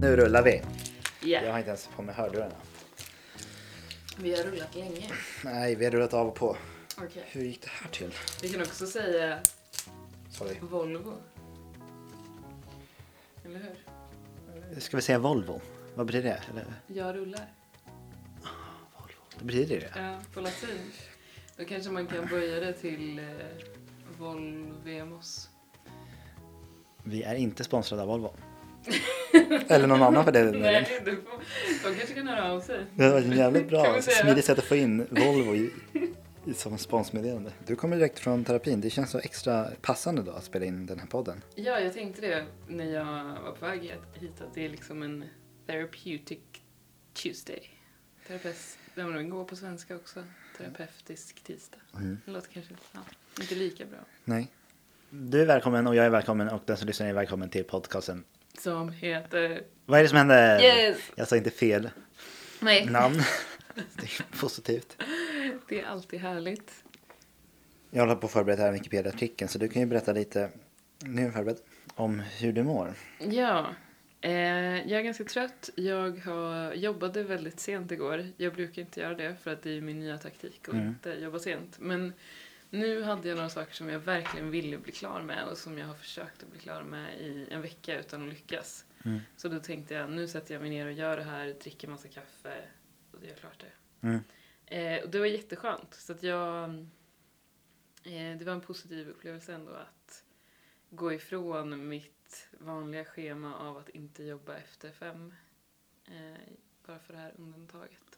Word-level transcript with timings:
Nu 0.00 0.16
rullar 0.16 0.42
vi. 0.42 0.62
Ja, 1.22 1.42
Jag 1.42 1.52
har 1.52 1.58
inte 1.58 1.68
ens 1.70 1.88
på 1.96 2.02
mig 2.02 2.14
hörlurarna. 2.14 2.54
vi 4.18 4.36
har 4.36 4.44
rullat 4.44 4.74
länge. 4.74 5.10
Nej, 5.44 5.74
vi 5.74 5.84
har 5.84 5.92
rullat 5.92 6.14
av 6.14 6.28
och 6.28 6.34
på. 6.34 6.56
Okej. 6.98 7.24
Hur 7.26 7.44
gick 7.44 7.62
det 7.62 7.68
här 7.70 7.90
till? 7.90 8.12
Vi 8.42 8.48
kan 8.48 8.60
också 8.62 8.86
säga 8.86 9.38
Sorry. 10.30 10.56
Volvo. 10.60 11.14
Eller 13.44 13.58
hur? 14.72 14.80
Ska 14.80 14.96
vi 14.96 15.02
säga 15.02 15.18
Volvo? 15.18 15.60
Vad 15.94 16.06
betyder 16.06 16.28
det? 16.30 16.40
Eller, 16.50 16.64
Jag 16.86 17.16
rullar. 17.16 17.52
Volvo. 18.98 19.22
Det 19.38 19.44
betyder 19.44 19.80
det? 19.80 19.92
Ja, 20.00 20.20
på 20.34 20.40
latin. 20.40 20.92
Då 21.56 21.64
kanske 21.64 21.90
man 21.90 22.06
kan 22.06 22.26
böja 22.26 22.60
det 22.60 22.72
till 22.72 23.18
eh, 23.18 23.24
Volvemos. 24.18 25.48
Vi 27.04 27.22
är 27.22 27.34
inte 27.34 27.64
sponsrade 27.64 28.02
av 28.02 28.08
Volvo. 28.08 28.34
Eller 29.68 29.86
någon 29.86 30.02
annan 30.02 30.24
för 30.24 30.32
det. 30.32 30.50
Nej, 30.50 31.02
du 31.04 31.16
får, 31.16 31.42
de 31.88 31.96
kanske 31.96 32.14
kan 32.14 32.28
höra 32.28 32.52
av 32.52 32.60
sig. 32.60 32.86
Det 32.96 33.10
var 33.10 33.18
ett 33.18 33.36
jävligt 33.36 33.68
bra, 33.68 34.02
smidigt 34.02 34.44
sätt 34.44 34.58
att 34.58 34.64
få 34.64 34.76
in 34.76 35.06
Volvo 35.10 35.54
i, 35.54 35.70
i, 36.46 36.54
som 36.54 36.78
sponsmeddelande. 36.78 37.52
Du 37.66 37.76
kommer 37.76 37.96
direkt 37.96 38.18
från 38.18 38.44
terapin. 38.44 38.80
Det 38.80 38.90
känns 38.90 39.10
så 39.10 39.18
extra 39.18 39.66
passande 39.82 40.22
då 40.22 40.32
att 40.32 40.44
spela 40.44 40.64
in 40.64 40.86
den 40.86 40.98
här 40.98 41.06
podden. 41.06 41.42
Ja, 41.54 41.80
jag 41.80 41.94
tänkte 41.94 42.20
det 42.20 42.44
när 42.68 42.84
jag 42.84 43.04
var 43.42 43.52
på 43.52 43.66
väg 43.66 43.80
hit 44.14 44.40
att 44.40 44.54
det 44.54 44.64
är 44.64 44.68
liksom 44.68 45.02
en 45.02 45.24
therapeutic 45.66 46.38
Tuesday. 47.12 47.70
Terapeut, 48.26 48.78
den 48.94 49.30
går 49.30 49.44
på 49.44 49.56
svenska 49.56 49.96
också. 49.96 50.24
Terapeutisk 50.58 51.44
tisdag. 51.44 51.78
Mm. 51.94 52.18
Det 52.24 52.30
låter 52.30 52.52
kanske 52.52 52.74
ja, 52.92 53.00
inte 53.40 53.54
lika 53.54 53.86
bra. 53.86 53.98
Nej. 54.24 54.48
Du 55.10 55.42
är 55.42 55.46
välkommen 55.46 55.86
och 55.86 55.96
jag 55.96 56.06
är 56.06 56.10
välkommen 56.10 56.48
och 56.48 56.62
den 56.66 56.76
som 56.76 56.86
lyssnar 56.86 57.06
är 57.06 57.12
välkommen 57.12 57.48
till 57.48 57.64
podcasten. 57.64 58.24
Som 58.58 58.92
heter... 58.92 59.62
Vad 59.86 59.98
är 59.98 60.02
det 60.02 60.08
som 60.08 60.18
händer? 60.18 60.60
Yes! 60.62 60.98
Jag 61.14 61.28
sa 61.28 61.36
inte 61.36 61.50
fel 61.50 61.90
Nej, 62.60 62.86
namn. 62.86 63.14
Det 63.74 64.02
är 64.02 64.38
positivt. 64.40 64.96
det 65.68 65.80
är 65.80 65.86
alltid 65.86 66.20
härligt. 66.20 66.84
Jag 67.90 68.00
håller 68.00 68.14
på 68.14 68.26
att 68.26 68.32
förbereda 68.32 68.62
här 68.62 68.72
Wikipedia-artikeln 68.72 69.48
så 69.48 69.58
du 69.58 69.68
kan 69.68 69.82
ju 69.82 69.86
berätta 69.86 70.12
lite, 70.12 70.50
nu 71.04 71.32
förberedd, 71.32 71.58
om 71.94 72.20
hur 72.38 72.52
du 72.52 72.62
mår. 72.62 72.94
Ja, 73.18 73.66
eh, 74.20 74.32
jag 74.32 74.92
är 74.92 75.02
ganska 75.02 75.24
trött. 75.24 75.70
Jag 75.74 76.18
har, 76.24 76.72
jobbade 76.74 77.22
väldigt 77.22 77.60
sent 77.60 77.92
igår. 77.92 78.26
Jag 78.36 78.54
brukar 78.54 78.82
inte 78.82 79.00
göra 79.00 79.14
det 79.14 79.36
för 79.42 79.52
att 79.52 79.62
det 79.62 79.76
är 79.76 79.80
min 79.80 80.00
nya 80.00 80.18
taktik 80.18 80.60
att 80.68 80.74
Mm. 80.74 80.88
inte 80.88 81.10
jobba 81.10 81.38
sent. 81.38 81.76
Men 81.78 82.12
nu 82.70 83.02
hade 83.02 83.28
jag 83.28 83.36
några 83.36 83.48
saker 83.48 83.74
som 83.74 83.88
jag 83.88 84.00
verkligen 84.00 84.50
ville 84.50 84.78
bli 84.78 84.92
klar 84.92 85.22
med 85.22 85.48
och 85.48 85.58
som 85.58 85.78
jag 85.78 85.86
har 85.86 85.94
försökt 85.94 86.42
att 86.42 86.50
bli 86.50 86.60
klar 86.60 86.82
med 86.82 87.20
i 87.20 87.46
en 87.50 87.62
vecka 87.62 88.00
utan 88.00 88.22
att 88.22 88.28
lyckas. 88.28 88.84
Mm. 89.04 89.20
Så 89.36 89.48
då 89.48 89.60
tänkte 89.60 89.94
jag, 89.94 90.10
nu 90.10 90.28
sätter 90.28 90.54
jag 90.54 90.60
mig 90.60 90.70
ner 90.70 90.86
och 90.86 90.92
gör 90.92 91.16
det 91.16 91.22
här, 91.22 91.46
dricker 91.46 91.88
massa 91.88 92.08
kaffe 92.08 92.62
och 93.10 93.24
gör 93.24 93.34
klart 93.34 93.60
det. 93.60 94.06
Mm. 94.06 94.20
Eh, 94.66 95.04
och 95.04 95.10
det 95.10 95.18
var 95.18 95.26
jätteskönt. 95.26 95.94
Så 95.94 96.12
att 96.12 96.22
jag... 96.22 96.70
Eh, 98.02 98.38
det 98.38 98.44
var 98.44 98.52
en 98.52 98.60
positiv 98.60 99.08
upplevelse 99.08 99.54
ändå 99.54 99.72
att 99.72 100.24
gå 100.90 101.12
ifrån 101.12 101.88
mitt 101.88 102.48
vanliga 102.58 103.04
schema 103.04 103.56
av 103.56 103.76
att 103.76 103.88
inte 103.88 104.24
jobba 104.24 104.56
efter 104.56 104.92
fem. 104.92 105.34
Eh, 106.06 106.54
bara 106.86 106.98
för 106.98 107.12
det 107.12 107.18
här 107.18 107.34
undantaget. 107.38 108.09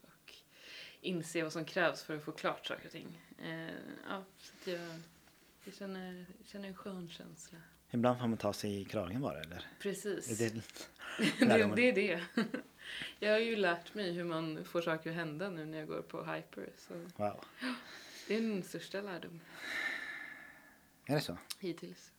Inse 1.05 1.42
vad 1.42 1.53
som 1.53 1.64
krävs 1.64 2.03
för 2.03 2.17
att 2.17 2.25
få 2.25 2.33
klart 2.33 2.67
saker 2.67 2.86
och 2.86 2.92
ting. 2.92 3.22
Eh, 3.45 3.75
ja, 4.08 4.25
så 4.39 4.70
jag, 4.70 4.81
jag 5.64 5.75
känner, 5.75 6.27
känner 6.47 6.69
en 6.69 6.75
skön 6.75 7.08
känsla. 7.11 7.58
Ibland 7.91 8.19
får 8.19 8.27
man 8.27 8.39
ta 8.39 8.53
sig 8.53 8.81
i 8.81 8.84
kragen 8.84 9.20
bara 9.20 9.41
eller? 9.41 9.67
Precis. 9.80 10.39
Det, 10.39 10.55
det, 10.55 11.45
lärdomar. 11.47 11.77
det 11.77 11.89
är 11.89 11.92
det. 11.92 12.25
Jag 13.19 13.33
har 13.33 13.39
ju 13.39 13.56
lärt 13.56 13.95
mig 13.95 14.12
hur 14.12 14.25
man 14.25 14.64
får 14.64 14.80
saker 14.83 15.11
att 15.11 15.17
hända 15.17 15.50
nu 15.50 15.67
när 15.67 15.78
jag 15.78 15.89
går 15.89 16.03
på 16.03 16.24
hyper. 16.24 16.68
Så 16.79 16.95
wow. 17.17 17.45
det 18.29 18.36
är 18.36 18.41
min 18.41 18.62
största 18.62 19.01
lärdom 19.01 19.41
Är 21.07 21.14
det 21.14 21.20
så? 21.20 21.39
hittills. 21.58 22.11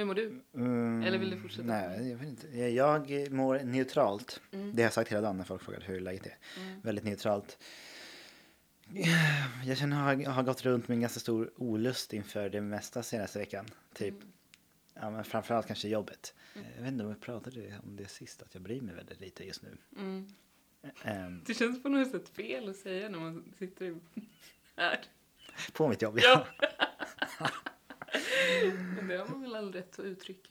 Hur 0.00 0.04
mår 0.06 0.14
du? 0.14 0.40
Mm, 0.54 1.02
Eller 1.02 1.18
vill 1.18 1.30
du 1.30 1.36
fortsätta? 1.36 1.62
Nej, 1.68 2.10
jag 2.10 2.16
vet 2.18 2.28
inte. 2.28 2.58
Jag 2.58 3.30
mår 3.32 3.58
neutralt. 3.58 4.40
Mm. 4.52 4.74
Det 4.76 4.82
har 4.82 4.86
jag 4.86 4.92
sagt 4.92 5.10
hela 5.12 5.20
dagen 5.20 5.36
när 5.36 5.44
folk 5.44 5.62
frågar 5.62 5.80
hur 5.80 6.00
läget 6.00 6.26
är. 6.26 6.36
Mm. 6.62 6.80
Väldigt 6.80 7.04
neutralt. 7.04 7.58
Jag 9.64 9.78
känner 9.78 10.12
att 10.14 10.22
jag 10.22 10.30
har 10.30 10.42
gått 10.42 10.62
runt 10.64 10.88
med 10.88 10.94
en 10.94 11.00
ganska 11.00 11.20
stor 11.20 11.50
olust 11.56 12.12
inför 12.12 12.48
det 12.48 12.60
mesta 12.60 13.02
senaste 13.02 13.38
veckan. 13.38 13.66
Typ, 13.94 14.14
Mm. 14.14 14.32
ja, 14.94 15.10
men 15.10 15.24
framförallt 15.24 15.66
kanske 15.66 15.88
jobbet. 15.88 16.34
Jag 16.76 16.82
vet 16.82 16.92
inte 16.92 17.04
om 17.04 17.10
jag 17.10 17.20
pratade 17.20 17.80
om 17.84 17.96
det 17.96 18.08
sist, 18.10 18.42
att 18.42 18.54
jag 18.54 18.62
bryr 18.62 18.80
mig 18.80 18.94
väldigt 18.94 19.20
lite 19.20 19.44
just 19.44 19.62
nu. 19.62 19.76
Mm. 19.98 20.26
Ehm, 21.04 21.42
Det 21.46 21.54
känns 21.54 21.82
på 21.82 21.88
något 21.88 22.10
sätt 22.10 22.28
fel 22.28 22.68
att 22.68 22.76
säga 22.76 23.08
när 23.08 23.18
man 23.18 23.52
sitter 23.58 23.94
här. 24.76 25.00
på 25.72 25.88
mitt 25.88 26.02
jobb, 26.02 26.18
Ja. 26.22 26.46
Men 28.96 29.08
det 29.08 29.16
har 29.16 29.28
man 29.28 29.42
väl 29.42 29.54
all 29.54 29.72
rätt 29.72 29.98
att 29.98 30.04
uttrycka. 30.04 30.50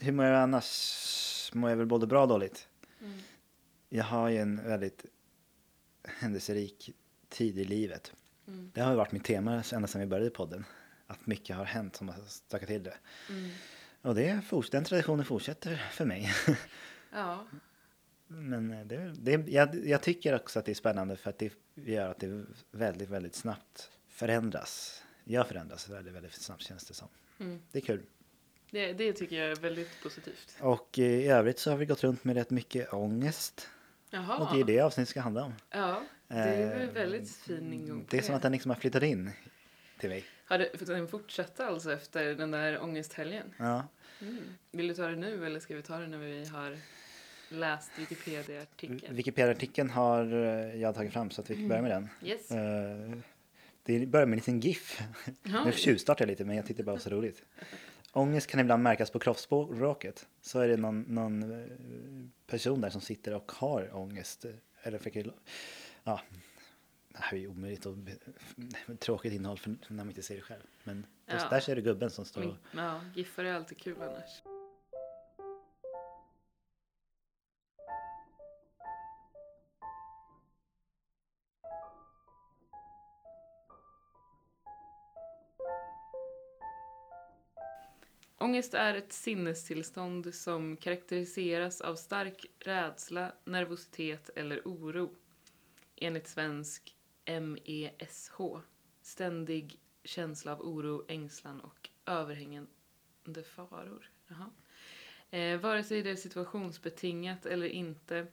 Hur 0.00 0.12
mår 0.12 0.24
jag 0.24 0.42
annars? 0.42 1.50
Mår 1.54 1.70
jag 1.70 1.76
väl 1.76 1.86
både 1.86 2.06
bra 2.06 2.22
och 2.22 2.28
dåligt? 2.28 2.68
Mm. 3.00 3.18
Jag 3.88 4.04
har 4.04 4.28
ju 4.28 4.38
en 4.38 4.64
väldigt 4.64 5.04
händelserik 6.04 6.90
tid 7.28 7.58
i 7.58 7.64
livet. 7.64 8.12
Mm. 8.46 8.70
Det 8.74 8.80
har 8.80 8.90
ju 8.90 8.96
varit 8.96 9.12
mitt 9.12 9.24
tema 9.24 9.62
ända 9.72 9.88
sedan 9.88 10.00
vi 10.00 10.06
började 10.06 10.30
podden. 10.30 10.64
Att 11.06 11.26
mycket 11.26 11.56
har 11.56 11.64
hänt 11.64 11.96
som 11.96 12.08
har 12.08 12.16
stökat 12.26 12.68
till 12.68 12.82
det. 12.82 12.96
Mm. 13.28 13.50
Och 14.02 14.14
det 14.14 14.42
den 14.70 14.84
traditionen 14.84 15.24
fortsätter 15.24 15.76
för 15.76 16.04
mig. 16.04 16.32
Ja. 17.12 17.46
Men 18.26 18.72
eh, 18.72 18.86
det, 18.86 19.12
det, 19.18 19.48
jag, 19.48 19.86
jag 19.86 20.02
tycker 20.02 20.34
också 20.34 20.58
att 20.58 20.64
det 20.64 20.72
är 20.72 20.74
spännande 20.74 21.16
för 21.16 21.30
att 21.30 21.38
det 21.38 21.52
gör 21.74 22.10
att 22.10 22.20
det 22.20 22.44
väldigt, 22.70 23.08
väldigt 23.08 23.34
snabbt 23.34 23.90
förändras. 24.08 25.02
Jag 25.30 25.48
förändras 25.48 25.88
väldigt, 25.88 26.14
väldigt 26.14 26.32
snabbt 26.32 26.62
känns 26.62 26.84
det 26.84 26.94
som. 26.94 27.08
Mm. 27.40 27.62
Det 27.72 27.78
är 27.78 27.82
kul. 27.82 28.02
Det, 28.70 28.92
det 28.92 29.12
tycker 29.12 29.36
jag 29.36 29.50
är 29.50 29.56
väldigt 29.56 30.02
positivt. 30.02 30.56
Och 30.60 30.98
eh, 30.98 31.04
i 31.04 31.26
övrigt 31.28 31.58
så 31.58 31.70
har 31.70 31.76
vi 31.76 31.86
gått 31.86 32.04
runt 32.04 32.24
med 32.24 32.36
rätt 32.36 32.50
mycket 32.50 32.92
ångest. 32.92 33.68
Jaha. 34.10 34.38
Och 34.38 34.54
det 34.54 34.60
är 34.60 34.64
det 34.64 34.80
avsnittet 34.80 35.08
ska 35.08 35.20
handla 35.20 35.44
om. 35.44 35.54
Ja, 35.70 36.02
det 36.28 36.34
är 36.34 36.68
väl 36.68 36.82
en 36.82 36.88
Eh, 36.88 36.94
väldigt 36.94 37.36
fin 37.36 37.72
ingång 37.72 38.06
Det 38.10 38.18
är 38.18 38.22
som 38.22 38.34
att 38.34 38.42
den 38.42 38.52
liksom 38.52 38.70
har 38.70 38.76
flyttat 38.76 39.02
in 39.02 39.30
till 39.98 40.08
mig. 40.08 40.24
Har 40.44 40.58
det, 40.58 40.78
för 40.78 40.86
den 40.86 41.08
fortsatte 41.08 41.66
alltså 41.66 41.92
efter 41.92 42.34
den 42.34 42.50
där 42.50 42.82
ångesthelgen? 42.82 43.54
Ja. 43.56 43.88
Mm. 44.20 44.38
Vill 44.70 44.88
du 44.88 44.94
ta 44.94 45.06
det 45.06 45.16
nu 45.16 45.46
eller 45.46 45.60
ska 45.60 45.76
vi 45.76 45.82
ta 45.82 45.98
det 45.98 46.06
när 46.06 46.18
vi 46.18 46.44
har 46.44 46.78
läst 47.48 47.90
Wikipedia-artikeln? 47.98 49.16
Wikipedia-artikeln 49.16 49.90
har 49.90 50.32
eh, 50.32 50.80
jag 50.80 50.94
tagit 50.94 51.12
fram 51.12 51.30
så 51.30 51.40
att 51.40 51.50
vi 51.50 51.54
kan 51.54 51.68
börja 51.68 51.82
med 51.82 51.90
den. 51.90 52.08
Yes. 52.24 52.50
Eh, 52.50 53.18
Det 53.82 54.06
börjar 54.06 54.26
med 54.26 54.32
en 54.32 54.38
liten 54.38 54.60
GIF. 54.60 55.02
Ja. 55.42 55.64
Nu 55.64 55.72
tjuvstartar 55.72 56.24
jag 56.24 56.30
lite 56.30 56.44
men 56.44 56.56
jag 56.56 56.66
tyckte 56.66 56.82
det 56.82 56.86
bara 56.86 56.92
var 56.92 57.00
så 57.00 57.10
roligt. 57.10 57.42
Ångest 58.12 58.46
kan 58.46 58.60
ibland 58.60 58.82
märkas 58.82 59.10
på 59.10 59.18
kroppsspråket. 59.18 60.28
Så 60.40 60.60
är 60.60 60.68
det 60.68 60.76
någon, 60.76 61.00
någon 61.02 61.42
eh, 61.60 61.66
person 62.46 62.80
där 62.80 62.90
som 62.90 63.00
sitter 63.00 63.34
och 63.34 63.52
har 63.52 63.96
ångest. 63.96 64.44
eh, 64.44 64.50
Eller 64.82 64.98
försöker, 64.98 65.32
ja, 66.04 66.20
det 67.08 67.18
här 67.20 67.36
är 67.36 67.40
ju 67.40 67.48
omöjligt 67.48 67.86
och 67.86 67.96
tråkigt 68.98 69.32
innehåll 69.32 69.58
för 69.58 69.70
när 69.88 69.96
man 69.96 70.08
inte 70.08 70.22
ser 70.22 70.34
det 70.36 70.40
själv. 70.42 70.62
Men 70.84 71.06
just 71.32 71.44
Ja. 71.44 71.48
där 71.50 71.60
ser 71.60 71.76
du 71.76 71.82
gubben 71.82 72.10
som 72.10 72.24
står 72.24 72.46
och 72.46 72.56
ja, 72.76 73.00
giffar 73.14 73.44
är 73.44 73.54
alltid 73.54 73.78
kul 73.78 73.96
annars. 74.02 74.42
Ångest 88.50 88.74
är 88.74 88.94
ett 88.94 89.12
sinnestillstånd 89.12 90.34
som 90.34 90.76
karaktäriseras 90.76 91.80
av 91.80 91.94
stark 91.94 92.46
rädsla, 92.58 93.32
nervositet 93.44 94.30
eller 94.36 94.60
oro. 94.64 95.10
Enligt 95.96 96.28
svensk 96.28 96.96
MESH. 97.24 98.40
Ständig 99.02 99.78
känsla 100.04 100.52
av 100.52 100.60
oro, 100.60 101.04
ängslan 101.08 101.60
och 101.60 101.90
överhängande 102.06 103.42
faror. 103.44 104.10
Jaha. 104.26 104.50
Eh, 105.30 105.60
vare 105.60 105.84
sig 105.84 106.02
det 106.02 106.10
är 106.10 106.16
situationsbetingat 106.16 107.46
eller 107.46 107.66
inte, 107.66 108.26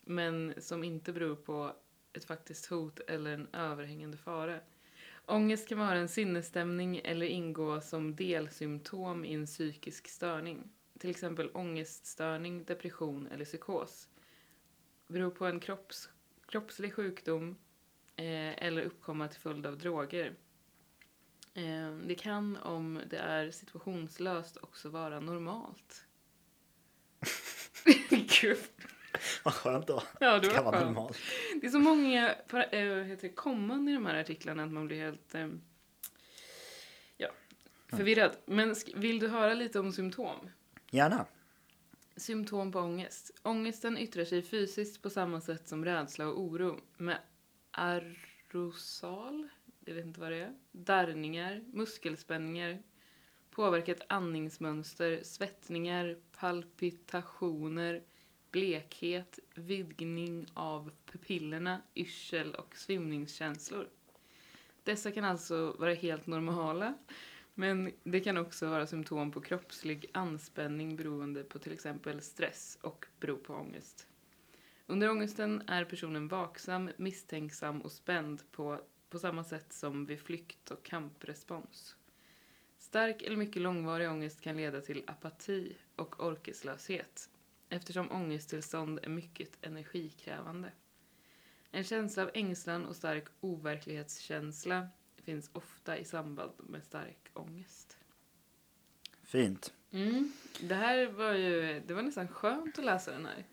men 0.00 0.54
som 0.58 0.84
inte 0.84 1.12
beror 1.12 1.36
på 1.36 1.76
ett 2.12 2.24
faktiskt 2.24 2.66
hot 2.66 3.00
eller 3.00 3.30
en 3.30 3.48
överhängande 3.52 4.16
fara. 4.16 4.60
Ångest 5.30 5.68
kan 5.68 5.78
vara 5.78 5.98
en 5.98 6.08
sinnesstämning 6.08 7.00
eller 7.04 7.26
ingå 7.26 7.80
som 7.80 8.16
delsymptom 8.16 9.24
i 9.24 9.34
en 9.34 9.46
psykisk 9.46 10.08
störning. 10.08 10.70
Till 10.98 11.10
exempel 11.10 11.50
ångeststörning, 11.54 12.64
depression 12.64 13.26
eller 13.26 13.44
psykos. 13.44 14.08
Beror 15.06 15.30
på 15.30 15.46
en 15.46 15.60
kropps, 15.60 16.08
kroppslig 16.46 16.94
sjukdom 16.94 17.56
eh, 18.16 18.64
eller 18.64 18.82
uppkomma 18.82 19.28
till 19.28 19.40
följd 19.40 19.66
av 19.66 19.78
droger. 19.78 20.34
Eh, 21.54 21.90
det 22.06 22.14
kan, 22.14 22.56
om 22.56 23.00
det 23.10 23.18
är 23.18 23.50
situationslöst, 23.50 24.56
också 24.56 24.88
vara 24.88 25.20
normalt. 25.20 26.04
Gud. 28.40 28.58
Vad 29.48 29.54
skönt 29.54 29.86
då. 29.86 30.02
Ja, 30.20 30.32
det 30.32 30.40
Det 30.40 30.54
kan 30.54 30.64
var 30.64 30.72
vara 30.72 30.84
normalt. 30.84 31.18
Det 31.60 31.66
är 31.66 31.70
så 31.70 31.78
många 31.78 32.34
vad 32.50 32.62
heter 32.70 33.28
det, 33.28 33.34
komman 33.34 33.88
i 33.88 33.94
de 33.94 34.06
här 34.06 34.14
artiklarna 34.14 34.64
att 34.64 34.72
man 34.72 34.86
blir 34.86 35.04
helt 35.04 35.34
eh, 35.34 35.48
ja, 37.16 37.28
förvirrad. 37.86 38.36
Men 38.44 38.74
vill 38.94 39.18
du 39.18 39.28
höra 39.28 39.54
lite 39.54 39.80
om 39.80 39.92
symptom? 39.92 40.50
Gärna. 40.90 41.26
Symptom 42.16 42.72
på 42.72 42.78
ångest. 42.78 43.30
Ångesten 43.42 43.98
yttrar 43.98 44.24
sig 44.24 44.42
fysiskt 44.42 45.02
på 45.02 45.10
samma 45.10 45.40
sätt 45.40 45.68
som 45.68 45.84
rädsla 45.84 46.26
och 46.26 46.40
oro 46.40 46.80
med 46.96 47.18
aerosol, 47.70 49.48
jag 49.84 49.94
vet 49.94 50.04
inte 50.04 50.20
vad 50.20 50.32
det 50.32 50.40
är, 50.40 50.54
darrningar, 50.72 51.64
muskelspänningar, 51.72 52.82
påverkat 53.50 54.00
andningsmönster, 54.08 55.20
svettningar, 55.22 56.16
palpitationer, 56.38 58.02
blekhet, 58.50 59.38
vidgning 59.54 60.46
av 60.54 60.90
pupillerna, 61.06 61.82
yrsel 61.94 62.54
och 62.54 62.76
svimningskänslor. 62.76 63.88
Dessa 64.82 65.12
kan 65.12 65.24
alltså 65.24 65.76
vara 65.78 65.94
helt 65.94 66.26
normala, 66.26 66.94
men 67.54 67.92
det 68.02 68.20
kan 68.20 68.36
också 68.36 68.66
vara 68.66 68.86
symptom 68.86 69.32
på 69.32 69.40
kroppslig 69.40 70.06
anspänning 70.12 70.96
beroende 70.96 71.44
på 71.44 71.58
till 71.58 71.72
exempel 71.72 72.20
stress 72.20 72.78
och 72.80 73.06
bero 73.20 73.36
på 73.36 73.54
ångest. 73.54 74.06
Under 74.86 75.10
ångesten 75.10 75.62
är 75.66 75.84
personen 75.84 76.28
vaksam, 76.28 76.90
misstänksam 76.96 77.80
och 77.80 77.92
spänd 77.92 78.42
på, 78.52 78.80
på 79.10 79.18
samma 79.18 79.44
sätt 79.44 79.72
som 79.72 80.06
vid 80.06 80.20
flykt 80.20 80.70
och 80.70 80.82
kamprespons. 80.82 81.96
Stark 82.78 83.22
eller 83.22 83.36
mycket 83.36 83.62
långvarig 83.62 84.10
ångest 84.10 84.40
kan 84.40 84.56
leda 84.56 84.80
till 84.80 85.02
apati 85.06 85.76
och 85.96 86.24
orkeslöshet 86.26 87.30
eftersom 87.68 88.12
ångesttillstånd 88.12 88.98
är 89.02 89.08
mycket 89.08 89.66
energikrävande. 89.66 90.72
En 91.70 91.84
känsla 91.84 92.22
av 92.22 92.30
ängslan 92.34 92.86
och 92.86 92.96
stark 92.96 93.24
overklighetskänsla 93.40 94.88
finns 95.16 95.50
ofta 95.52 95.98
i 95.98 96.04
samband 96.04 96.52
med 96.58 96.84
stark 96.84 97.30
ångest. 97.32 97.96
Fint. 99.22 99.72
Mm. 99.90 100.32
Det 100.60 100.74
här 100.74 101.06
var 101.06 101.32
ju, 101.32 101.80
det 101.86 101.94
var 101.94 102.02
nästan 102.02 102.28
skönt 102.28 102.78
att 102.78 102.84
läsa 102.84 103.10
den 103.10 103.26
här. 103.26 103.46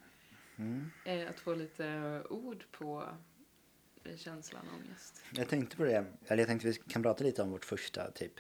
Mm. 0.56 0.92
Eh, 1.06 1.30
att 1.30 1.40
få 1.40 1.56
lite 1.56 2.24
ord 2.30 2.66
på 2.72 3.10
eh, 4.04 4.18
känslan 4.18 4.66
ångest. 4.70 5.24
Jag 5.32 5.50
tänkte 5.50 5.78
på 5.78 5.84
det, 5.84 6.06
eller 6.28 6.42
jag 6.42 6.48
tänkte 6.48 6.68
vi 6.68 6.74
kan 6.74 7.04
prata 7.04 7.24
lite 7.24 7.42
om 7.42 7.52
vårt 7.52 7.66
första 7.66 8.12
typ 8.12 8.34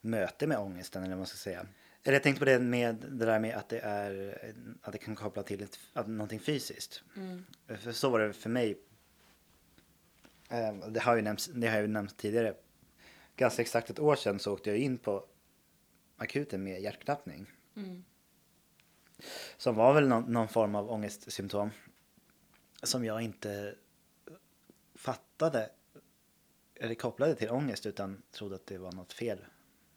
möte 0.00 0.46
med 0.46 0.58
ångesten 0.58 1.02
eller 1.02 1.10
vad 1.10 1.18
man 1.18 1.26
ska 1.26 1.36
säga. 1.36 1.66
Eller 2.04 2.12
jag 2.12 2.22
tänkte 2.22 2.38
på 2.38 2.44
det 2.44 2.58
med 2.58 2.96
det 2.96 3.26
där 3.26 3.40
med 3.40 3.56
att 3.56 3.68
det 3.68 3.78
är 3.78 4.52
att 4.82 4.92
det 4.92 4.98
kan 4.98 5.16
koppla 5.16 5.42
till 5.42 5.62
ett, 5.62 5.78
att 5.92 6.08
någonting 6.08 6.40
fysiskt. 6.40 7.02
Mm. 7.16 7.44
För 7.66 7.92
så 7.92 8.10
var 8.10 8.20
det 8.20 8.32
för 8.32 8.50
mig. 8.50 8.78
Eh, 10.50 10.88
Det 10.88 11.00
har 11.00 11.16
ju 11.16 11.22
nämnts, 11.22 11.46
det 11.46 11.66
har 11.66 11.74
jag 11.74 11.82
ju 11.82 11.88
nämnt 11.88 12.16
tidigare. 12.16 12.54
Ganska 13.36 13.62
exakt 13.62 13.90
ett 13.90 13.98
år 13.98 14.16
sedan 14.16 14.38
så 14.38 14.52
åkte 14.52 14.70
jag 14.70 14.78
in 14.78 14.98
på 14.98 15.26
akuten 16.16 16.62
med 16.62 16.80
hjärtklappning. 16.82 17.46
Mm. 17.76 18.04
Som 19.56 19.74
var 19.74 19.94
väl 19.94 20.08
någon, 20.08 20.32
någon 20.32 20.48
form 20.48 20.74
av 20.74 20.90
ångestsymptom. 20.90 21.70
Som 22.82 23.04
jag 23.04 23.22
inte 23.22 23.74
fattade 24.94 25.70
eller 26.74 26.94
kopplade 26.94 27.34
till 27.34 27.50
ångest 27.50 27.86
utan 27.86 28.22
trodde 28.30 28.54
att 28.54 28.66
det 28.66 28.78
var 28.78 28.92
något 28.92 29.12
fel. 29.12 29.44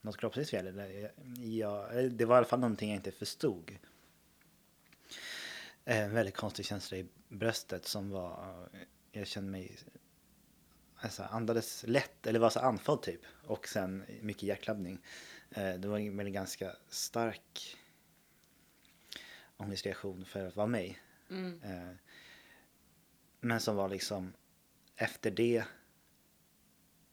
Något 0.01 0.18
kroppsligt 0.18 0.50
fel. 0.50 0.68
Eller, 0.68 1.12
jag, 1.39 2.12
det 2.12 2.25
var 2.25 2.36
i 2.36 2.38
alla 2.38 2.45
fall 2.45 2.59
någonting 2.59 2.89
jag 2.89 2.95
inte 2.95 3.12
förstod. 3.12 3.77
En 5.86 6.13
väldigt 6.13 6.36
konstig 6.36 6.65
känsla 6.65 6.98
i 6.98 7.06
bröstet 7.27 7.86
som 7.86 8.09
var, 8.09 8.56
jag 9.12 9.27
kände 9.27 9.51
mig 9.51 9.77
alltså, 10.95 11.24
andades 11.24 11.83
lätt, 11.88 12.27
eller 12.27 12.39
var 12.39 12.50
så 12.50 12.59
andfådd 12.59 13.01
typ. 13.01 13.21
Och 13.44 13.68
sen 13.68 14.03
mycket 14.21 14.44
hjärtklappning. 14.44 15.00
Eh, 15.51 15.74
Det 15.74 15.88
var 15.88 15.98
en 16.00 16.33
ganska 16.33 16.75
stark 16.89 17.77
ångestreaktion 19.57 20.25
för 20.25 20.48
att 20.48 20.56
vara 20.56 20.68
mig. 20.68 21.00
Mm. 21.30 21.62
Eh, 21.63 21.95
Men 23.39 23.59
som 23.59 23.75
var 23.75 23.89
liksom 23.89 24.33
efter 24.95 25.31
det 25.31 25.63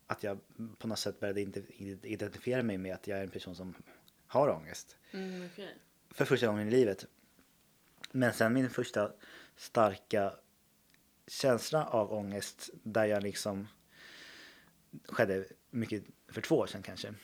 att 0.08 0.22
jag 0.22 0.38
på 0.78 0.88
något 0.88 0.98
sätt 0.98 1.20
började 1.20 1.40
inte- 1.40 1.62
identifiera 2.08 2.62
mig 2.62 2.78
med 2.78 2.94
att 2.94 3.06
jag 3.06 3.18
är 3.18 3.22
en 3.22 3.30
person 3.30 3.54
som 3.54 3.74
har 4.26 4.48
ångest. 4.48 4.96
Mm, 5.10 5.48
okej. 5.52 5.74
För 6.10 6.24
första 6.24 6.46
gången 6.46 6.68
i 6.68 6.70
livet. 6.70 7.06
Men 8.12 8.32
sen 8.32 8.52
min 8.52 8.70
första 8.70 9.12
starka 9.56 10.34
känsla 11.26 11.86
av 11.86 12.12
ångest 12.12 12.70
där 12.82 13.04
jag 13.04 13.22
liksom 13.22 13.68
skedde 15.08 15.44
mycket 15.70 16.04
för 16.28 16.40
två 16.40 16.56
år 16.56 16.66
sedan 16.66 16.82
kanske. 16.82 17.14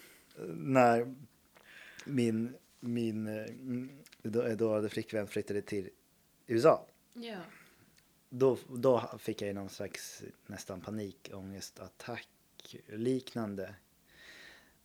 När 0.49 1.15
min, 2.05 2.57
min 2.81 3.27
eh, 3.27 3.47
då, 4.23 4.55
då 4.55 4.75
hade 4.75 4.89
flickvän 4.89 5.27
flyttade 5.27 5.63
till 5.63 5.91
USA. 6.47 6.87
Ja. 7.13 7.39
Då, 8.29 8.59
då 8.69 9.19
fick 9.19 9.43
jag 9.43 9.55
någon 9.55 9.69
slags 9.69 10.23
nästan 10.47 10.81
panikångestattack 10.81 12.29
liknande. 12.87 13.75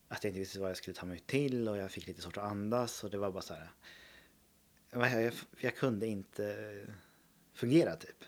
Att 0.07 0.23
jag 0.23 0.31
inte 0.31 0.39
visste 0.39 0.59
vad 0.59 0.69
jag 0.69 0.77
skulle 0.77 0.95
ta 0.95 1.05
mig 1.05 1.19
till 1.19 1.67
och 1.67 1.77
jag 1.77 1.91
fick 1.91 2.07
lite 2.07 2.21
svårt 2.21 2.37
att 2.37 2.43
andas 2.43 3.03
och 3.03 3.09
det 3.09 3.17
var 3.17 3.31
bara 3.31 3.41
så 3.41 3.53
här. 3.53 3.71
Jag, 4.89 5.23
jag, 5.23 5.33
jag 5.59 5.75
kunde 5.75 6.07
inte 6.07 6.85
fungera 7.53 7.95
typ. 7.95 8.23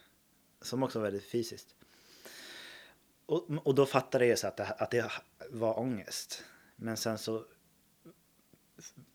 Som 0.62 0.83
också 0.83 1.00
var 1.00 1.03
väldigt 1.03 1.30
fysiskt. 1.30 1.75
Och, 3.25 3.68
och 3.68 3.75
då 3.75 3.86
fattade 3.86 4.25
jag 4.25 4.39
så 4.39 4.48
att 4.48 4.57
det, 4.57 4.65
att 4.65 4.92
det 4.92 5.12
var 5.50 5.80
ångest. 5.80 6.44
Men 6.75 6.98
sen 6.98 7.18
så 7.18 7.45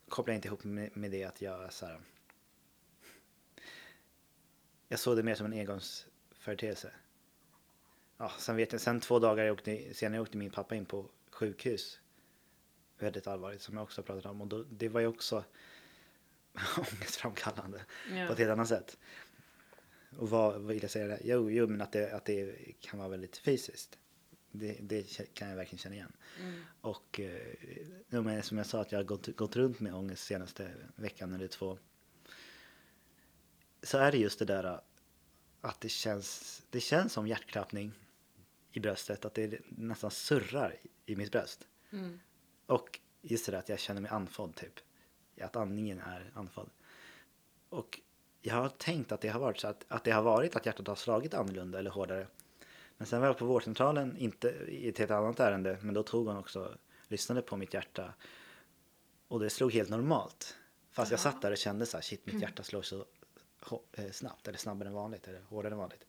kopplade 0.09 0.33
jag 0.33 0.39
inte 0.39 0.49
ihop 0.49 0.65
med, 0.65 0.97
med 0.97 1.11
det 1.11 1.25
att 1.25 1.43
jag 1.43 1.73
så 1.73 1.87
här, 1.87 2.01
jag 4.89 4.99
såg 4.99 5.17
det 5.17 5.23
mer 5.23 5.35
som 5.35 5.47
en 5.47 5.53
engångsföreteelse. 5.53 6.93
Ja, 8.19 8.33
sen 8.39 8.57
vet 8.57 8.73
jag, 8.73 8.81
sen 8.81 9.01
två 9.01 9.19
dagar 9.19 9.45
jag 9.45 9.53
åkte, 9.53 9.95
senare 9.95 10.21
åkte 10.21 10.37
min 10.37 10.51
pappa 10.51 10.75
in 10.75 10.87
på 10.87 11.11
sjukhus. 11.31 12.01
Väldigt 12.99 13.27
allvarligt 13.27 13.63
som 13.63 13.75
jag 13.75 13.83
också 13.83 14.03
pratat 14.03 14.27
om. 14.27 14.41
Och 14.41 14.47
då, 14.47 14.65
det 14.71 14.89
var 14.89 15.01
ju 15.01 15.07
också 15.07 15.45
ångestframkallande 16.79 17.85
Ja. 18.15 18.27
på 18.27 18.33
ett 18.33 18.39
helt 18.39 18.51
annat 18.51 18.69
sätt. 18.69 18.99
Och 20.19 20.31
vad, 20.31 20.67
vill 20.67 20.83
jag 20.83 20.91
säga? 20.91 21.19
Jo, 21.25 21.51
jo 21.51 21.67
men 21.67 21.81
att 21.81 21.93
det, 21.93 22.13
att 22.13 22.25
det 22.25 22.55
kan 22.81 22.99
vara 22.99 23.09
väldigt 23.09 23.37
fysiskt. 23.37 23.99
Det, 24.51 24.77
det 24.81 25.35
kan 25.35 25.49
jag 25.49 25.57
verkligen 25.57 25.79
känna 25.79 25.95
igen. 25.95 26.13
Mm. 26.41 26.63
Och 26.81 27.21
eh, 27.21 28.21
men 28.23 28.43
som 28.43 28.59
jag 28.59 28.67
sa 28.67 28.81
att 28.81 28.93
jag 28.93 28.99
har 28.99 29.05
gått, 29.05 29.37
gått 29.37 29.57
runt 29.57 29.81
med 29.81 29.95
ångest 29.95 30.25
senaste 30.25 30.71
veckan 30.97 31.35
eller 31.35 31.49
två. 31.49 31.79
Så 33.83 33.99
är 33.99 34.13
det 34.13 34.19
just 34.19 34.39
det 34.39 34.45
där 34.45 34.81
att 35.61 35.81
det 35.81 35.89
känns, 35.89 36.63
det 36.71 36.81
känns 36.81 37.13
som 37.13 37.27
hjärtklappning 37.27 37.93
i 38.77 38.81
bröstet. 38.81 39.25
Att 39.25 39.35
det 39.35 39.61
nästan 39.69 40.11
surrar 40.11 40.77
i, 41.07 41.17
mitt 41.17 41.33
bröst. 41.33 41.67
Mm. 41.93 42.21
Och 42.67 43.01
just 43.23 43.47
det 43.47 43.53
där 43.53 43.59
att 43.59 43.69
jag 43.69 43.79
känner 43.79 44.01
mig 44.01 44.11
andfådd 44.11 44.55
typ. 44.55 44.81
Att 45.41 45.57
andningen 45.57 46.01
är 46.01 46.31
andfådd. 46.35 46.71
Och 47.69 48.01
jag 48.43 48.55
har 48.55 48.69
tänkt 48.69 49.13
att 49.13 49.21
det 49.21 49.29
har 49.29 49.41
varit 49.41 49.61
så 49.61 49.69
att, 49.69 49.85
att 49.89 50.05
det 50.05 50.11
har 50.11 50.23
varit 50.23 50.57
att 50.57 50.67
hjärtat 50.67 50.87
har 50.87 50.95
slagit 50.95 51.35
annorlunda 51.35 51.79
eller 51.79 51.91
hårdare. 51.91 52.27
Men 52.97 53.07
sen 53.07 53.21
var 53.21 53.27
jag 53.27 53.39
på 53.39 53.45
vårdcentralen, 53.45 54.17
inte 54.17 54.49
i 54.69 54.89
ett 54.89 54.99
helt 54.99 55.11
annat 55.11 55.41
ärende, 55.41 55.79
men 55.81 55.95
då 55.95 56.03
tog 56.03 56.27
hon 56.27 56.37
också, 56.37 56.77
lyssnade 57.09 57.43
på 57.43 57.57
mitt 57.57 57.75
hjärta. 57.75 58.15
Och 59.29 59.41
det 59.41 59.51
slog 59.51 59.73
helt 59.73 59.91
normalt. 59.91 60.57
Fast 60.91 61.11
jag 61.11 61.21
satt 61.21 61.43
där 61.43 61.51
och 61.51 61.59
kände 61.59 61.87
så 61.87 61.97
här, 61.97 62.03
shit 62.03 62.27
mitt 62.27 62.43
hjärta 62.43 62.63
slår 62.63 62.83
så 62.83 63.05
eh, 63.93 64.11
snabbt, 64.11 64.49
eller 64.49 64.59
snabbare 64.59 64.89
än 64.89 64.95
vanligt, 64.95 65.29
eller 65.29 65.41
hårdare 65.41 65.73
än 65.73 65.79
vanligt. 65.79 66.07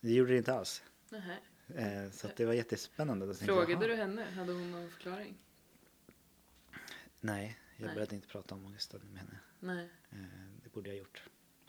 Det 0.00 0.12
gjorde 0.12 0.32
det 0.32 0.38
inte 0.38 0.54
alls. 0.54 0.82
Nähä. 1.08 1.38
Eh, 1.76 2.10
Så 2.10 2.28
det 2.36 2.44
var 2.44 2.52
jättespännande. 2.52 3.26
Jag, 3.26 3.36
Frågade 3.36 3.72
"Jaha." 3.72 3.86
du 3.86 3.94
henne? 3.94 4.24
Hade 4.24 4.52
hon 4.52 4.70
någon 4.70 4.90
förklaring? 4.90 5.38
Nej, 7.20 7.58
jag 7.76 7.86
Nej. 7.86 7.94
började 7.94 8.14
inte 8.14 8.28
prata 8.28 8.54
om 8.54 8.64
ångesten 8.66 9.00
med 9.12 9.18
henne. 9.20 9.38
Nej. 9.60 9.88
Eh, 10.10 10.18
Det 10.64 10.72
borde 10.72 10.88
jag 10.88 10.94
ha 10.94 10.98
gjort. 10.98 11.22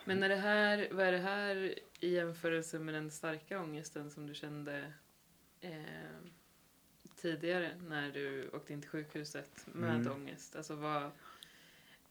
Men 0.06 0.24
är 0.24 0.30
det 0.30 0.36
här, 0.36 0.90
vad 0.92 1.06
är 1.06 1.12
det 1.12 1.18
här 1.18 1.80
i 2.00 2.10
jämförelse 2.14 2.80
med 2.80 2.94
den 2.94 3.12
starka 3.12 3.62
ångesten 3.62 4.12
som 4.12 4.28
du 4.28 4.34
kände 4.36 4.94
eh, 5.62 5.84
tidigare 7.16 7.76
när 7.88 8.12
du 8.12 8.50
åkte 8.50 8.74
in 8.74 8.82
till 8.82 8.90
sjukhuset 8.90 9.68
med 9.74 9.96
Mm. 9.96 10.12
ångest? 10.12 10.56
Alltså 10.56 10.76
vad, 10.76 11.12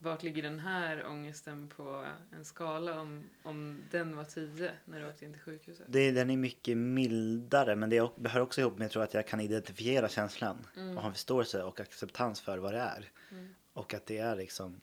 vart 0.05 0.23
ligger 0.23 0.43
den 0.43 0.61
här 0.61 1.07
ångesten 1.07 1.69
på 1.69 2.07
en 2.33 2.45
skala 2.45 3.01
om, 3.01 3.25
om 3.43 3.85
den 3.91 4.17
var 4.17 4.25
10 4.25 4.73
när 4.85 5.01
du 5.01 5.09
åkte 5.09 5.25
in 5.25 5.33
till 5.33 5.43
sjukhuset? 5.43 5.87
Det, 5.89 6.11
den 6.11 6.31
är 6.31 6.37
mycket 6.37 6.77
mildare 6.77 7.77
men 7.77 7.91
det 7.91 8.11
hör 8.29 8.41
också 8.41 8.61
ihop 8.61 8.79
med 8.79 8.85
jag 8.85 8.91
tror 8.91 9.03
att 9.03 9.15
jag 9.15 9.27
kan 9.27 9.41
identifiera 9.41 10.09
känslan 10.09 10.67
Mm. 10.77 10.97
och 10.97 11.03
ha 11.03 11.09
en 11.09 11.15
förståelse 11.15 11.63
och 11.63 11.81
acceptans 11.81 12.41
för 12.41 12.59
vad 12.59 12.75
det 12.75 12.81
är. 12.81 13.11
Mm. 13.31 13.55
Och 13.73 13.95
att 13.95 14.07
det 14.07 14.19
är 14.19 14.37
liksom 14.37 14.81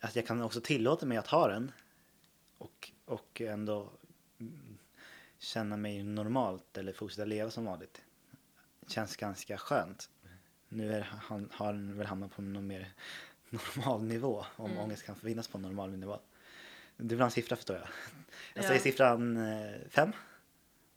att 0.00 0.16
jag 0.16 0.26
kan 0.26 0.42
också 0.42 0.60
tillåta 0.60 1.06
mig 1.06 1.18
att 1.18 1.26
ha 1.26 1.48
den 1.48 1.72
och, 2.58 2.90
och 3.04 3.40
ändå 3.40 3.90
mm, 4.40 4.78
känna 5.38 5.76
mig 5.76 6.02
normalt 6.02 6.78
eller 6.78 6.92
fortsätta 6.92 7.24
leva 7.24 7.50
som 7.50 7.64
vanligt. 7.64 8.02
Känns 8.86 9.16
ganska 9.16 9.58
skönt. 9.58 10.10
Nu 10.72 10.92
är 10.92 11.00
han, 11.00 11.48
har 11.52 11.66
han 11.66 11.98
väl 11.98 12.06
hamnat 12.06 12.32
på 12.36 12.42
någon 12.42 12.66
mer 12.66 12.92
normal 13.50 14.02
nivå 14.02 14.44
om 14.56 14.70
Mm. 14.70 14.82
ångest 14.82 15.02
kan 15.06 15.16
finnas 15.16 15.48
på 15.48 15.58
normal 15.58 15.90
nivå. 15.90 16.18
Du 16.96 17.08
vill 17.08 17.18
ha 17.20 17.24
en 17.24 17.30
siffra 17.30 17.56
förstår 17.56 17.76
jag. 17.76 17.86
Jag 18.54 18.64
Ja. 18.64 18.68
säger 18.68 18.80
siffran 18.80 19.36
eh, 19.36 19.70
fem 19.88 20.12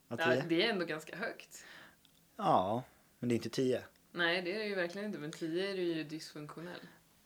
av 0.08 0.20
Ja, 0.20 0.26
tio. 0.34 0.44
det 0.50 0.66
är 0.66 0.70
ändå 0.70 0.86
ganska 0.86 1.16
högt. 1.16 1.66
Ja, 2.36 2.84
men 3.20 3.30
det 3.30 3.34
är 3.34 3.38
inte 3.38 3.50
tio. 3.50 3.82
Nej, 4.12 4.42
det 4.42 4.56
är 4.56 4.60
det 4.60 4.66
ju 4.66 4.76
verkligen 4.76 5.08
inte. 5.08 5.20
Men 5.20 5.32
10 5.32 5.70
är 5.72 5.76
ju 5.76 6.04
dysfunktionell. 6.04 6.80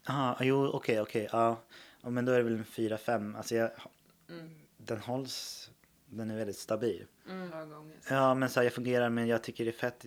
Ja, 0.07 0.37
jo 0.41 0.67
okej 0.67 1.01
okej. 1.01 1.29
Ja. 1.31 1.57
ja, 2.01 2.09
men 2.09 2.25
då 2.25 2.31
är 2.31 2.37
det 2.37 2.43
väl 2.43 2.53
en 2.57 2.65
fyra, 2.65 2.97
fem. 2.97 3.35
Alltså 3.35 3.55
jag, 3.55 3.71
Mm. 4.29 4.49
den 4.77 4.97
hålls, 4.99 5.69
den 6.05 6.31
är 6.31 6.37
väldigt 6.37 6.57
stabil. 6.57 7.05
Mm. 7.29 7.51
Ja, 8.09 8.33
men 8.33 8.49
så 8.49 8.59
här, 8.59 8.63
jag 8.65 8.73
fungerar, 8.73 9.09
men 9.09 9.27
jag 9.27 9.43
tycker 9.43 9.65
det 9.65 9.71
är 9.71 9.79
fett 9.79 10.05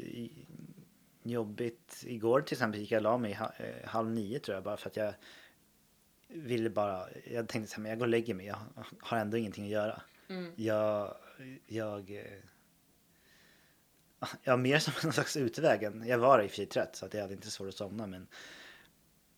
jobbigt. 1.31 2.03
Igår 2.07 2.41
till 2.41 2.55
exempel 2.55 2.81
gick 2.81 2.91
jag 2.93 3.03
la 3.03 3.19
mig 3.19 3.33
eh, 3.59 3.89
halv 3.89 4.11
nio 4.11 4.39
tror 4.39 4.55
jag, 4.55 4.65
bara 4.65 4.77
för 4.77 4.91
att 4.91 4.97
jag 4.97 5.15
ville 6.29 6.71
bara, 6.71 7.09
jag 7.31 7.49
tänkte 7.49 7.71
så 7.71 7.77
här, 7.77 7.83
men 7.83 7.91
jag 7.91 7.99
går 7.99 8.07
och 8.07 8.11
lägger 8.11 8.35
mig, 8.35 8.47
jag 8.47 8.59
har 9.01 9.19
ändå 9.19 9.37
ingenting 9.37 9.65
att 9.65 9.71
göra. 9.71 10.03
Mm. 10.29 10.53
Jag, 10.57 11.17
jag, 11.67 12.11
eh, 12.11 12.39
ja, 14.43 14.57
mer 14.57 14.79
som 14.79 14.93
en 15.09 15.13
slags 15.13 15.37
utväg. 15.37 15.83
än- 15.83 16.07
Jag 16.07 16.19
var 16.19 16.43
i 16.43 16.47
och 16.47 16.51
för 16.51 16.57
sig 16.57 16.67
trött 16.67 16.97
så 16.97 17.07
att 17.07 17.15
jag 17.15 17.21
hade 17.23 17.35
inte 17.35 17.51
svårt 17.51 17.69
att 17.69 17.75
somna, 17.75 18.07
men 18.07 18.27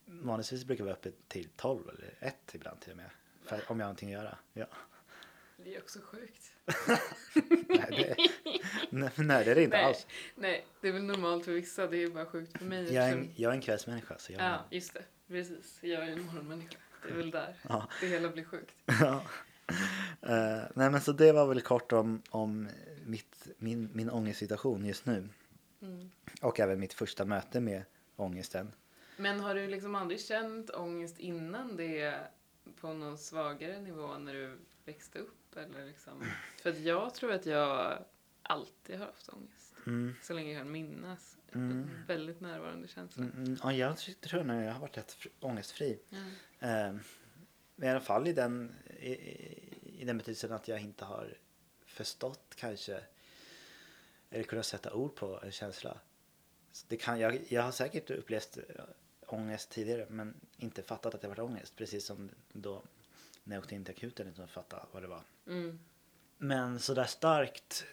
vanligtvis 0.04 0.64
brukar 0.64 0.84
jag 0.84 0.86
vara 0.86 0.96
uppe 0.96 1.10
till 1.28 1.48
tolv 1.56 1.88
eller 1.88 2.14
ett 2.20 2.54
ibland 2.54 2.80
till 2.80 2.90
och 2.90 2.96
med. 2.96 3.10
Om 3.50 3.56
jag 3.58 3.66
har 3.66 3.74
någonting 3.76 4.14
att 4.14 4.22
göra. 4.22 4.38
Ja. 4.52 4.66
Det 5.56 5.74
är 5.76 5.80
också 5.82 5.98
sjukt. 6.02 6.51
Nej, 7.68 8.16
det, 8.90 9.10
nej, 9.16 9.44
det 9.44 9.50
är 9.50 9.54
det 9.54 9.62
inte 9.62 9.76
Nej. 9.76 9.86
alls. 9.86 10.06
Nej, 10.34 10.66
det 10.80 10.88
är 10.88 10.92
väl 10.92 11.02
normalt 11.02 11.44
för 11.44 11.52
vissa. 11.52 11.86
Det 11.86 12.02
är 12.02 12.08
bara 12.10 12.26
sjukt 12.26 12.58
för 12.58 12.64
mig. 12.64 12.94
Jag 12.94 13.08
är, 13.08 13.12
en, 13.12 13.30
jag 13.36 13.50
är 13.50 13.54
en 13.56 13.62
kvällsmänniska. 13.62 14.18
Så 14.18 14.32
jag, 14.32 14.42
Ja, 14.42 14.64
just 14.70 14.94
det. 14.94 15.02
Precis. 15.28 15.78
Jag 15.80 16.08
är 16.08 16.12
en 16.12 16.22
morgonmänniska. 16.26 16.76
Det 17.06 17.12
är 17.12 17.16
väl 17.16 17.30
där 17.30 17.54
Ja. 17.68 17.88
det 18.00 18.06
hela 18.06 18.28
blir 18.28 18.44
sjukt. 18.44 18.74
ja. 19.00 19.22
Eh, 20.22 20.62
nej 20.74 20.90
men 20.90 21.00
så 21.00 21.12
det 21.12 21.32
var 21.32 21.46
väl 21.46 21.60
kort 21.60 21.92
om, 21.92 22.22
om 22.30 22.68
mitt, 23.06 23.48
min, 23.58 23.90
min 23.92 24.10
ångestsituation 24.10 24.84
just 24.86 25.06
nu. 25.06 25.28
Mm. 25.82 26.10
Och 26.42 26.60
även 26.60 26.80
mitt 26.80 26.92
första 26.92 27.24
möte 27.24 27.60
med 27.60 27.82
ångesten. 28.16 28.72
Men 29.16 29.40
har 29.40 29.54
du 29.54 29.66
liksom 29.66 29.94
aldrig 29.94 30.20
känt 30.20 30.70
ångest 30.70 31.18
innan 31.18 31.76
det 31.76 32.14
på 32.80 32.92
någon 32.92 33.18
svagare 33.18 33.80
nivå 33.80 34.18
när 34.18 34.34
du 34.34 34.58
växte 34.84 35.18
upp? 35.18 35.56
Eller 35.56 35.86
liksom? 35.86 36.24
För 36.62 36.70
att 36.70 36.78
jag 36.78 37.14
tror 37.14 37.32
att 37.32 37.46
jag 37.46 38.04
alltid 38.42 38.98
har 38.98 39.06
haft 39.06 39.28
ångest. 39.28 39.74
Mm. 39.86 40.14
Så 40.22 40.32
länge 40.34 40.52
jag 40.52 40.60
kan 40.62 40.72
minnas. 40.72 41.36
Mm. 41.54 41.90
Väldigt 42.06 42.40
närvarande 42.40 42.88
känsla. 42.88 43.22
Mm, 43.24 43.36
mm, 43.36 43.56
ja, 43.62 43.72
jag 43.72 43.98
tror- 44.20 44.44
nog 44.44 44.62
jag 44.62 44.72
har 44.72 44.80
varit 44.80 44.96
rätt 44.98 45.12
fri- 45.12 45.30
ångestfri. 45.40 45.98
Ja. 46.08 46.18
Eh, 46.68 46.94
I 47.76 47.88
alla 47.88 48.00
fall 48.00 48.28
i 48.28 48.32
den, 48.32 48.74
i, 49.00 49.12
i- 50.00 50.04
den 50.04 50.18
betydelsen 50.18 50.52
att 50.52 50.68
jag 50.68 50.80
inte 50.80 51.04
har 51.04 51.34
förstått 51.86 52.54
kanske 52.56 53.00
eller 54.30 54.44
kunnat 54.44 54.66
sätta 54.66 54.92
ord 54.94 55.14
på 55.14 55.40
en 55.42 55.52
känsla. 55.52 55.98
Så 56.72 56.86
det 56.88 56.96
kan, 56.96 57.20
jag, 57.20 57.40
jag 57.48 57.62
har 57.62 57.72
säkert 57.72 58.10
upplevt 58.10 58.56
eh, 58.56 58.84
ångest 59.26 59.70
tidigare 59.70 60.06
men 60.10 60.40
inte 60.56 60.82
fattat 60.82 61.14
att 61.14 61.20
det 61.20 61.28
var 61.28 61.40
ångest. 61.40 61.76
Precis 61.76 62.04
som 62.06 62.30
då 62.52 62.82
när 63.44 63.56
jag 63.56 63.62
åkte 63.62 63.74
in 63.74 63.84
till 63.84 63.94
akuten 63.94 64.28
utan 64.28 64.44
att 64.44 64.50
fatta 64.50 64.86
vad 64.92 65.02
det 65.02 65.08
var. 65.08 65.22
Mm. 65.46 65.80
Men 66.38 66.80
så 66.80 66.94
där 66.94 67.04
starkt 67.04 67.86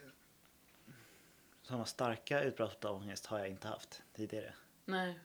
sådana 1.70 1.86
starka 1.86 2.44
utbrott 2.44 2.86
av 2.86 2.96
ångest 2.96 3.26
har 3.26 3.40
jag 3.40 3.50
inte 3.50 3.68
haft 3.68 4.04
tidigare. 4.14 4.54
Nej. 4.86 5.20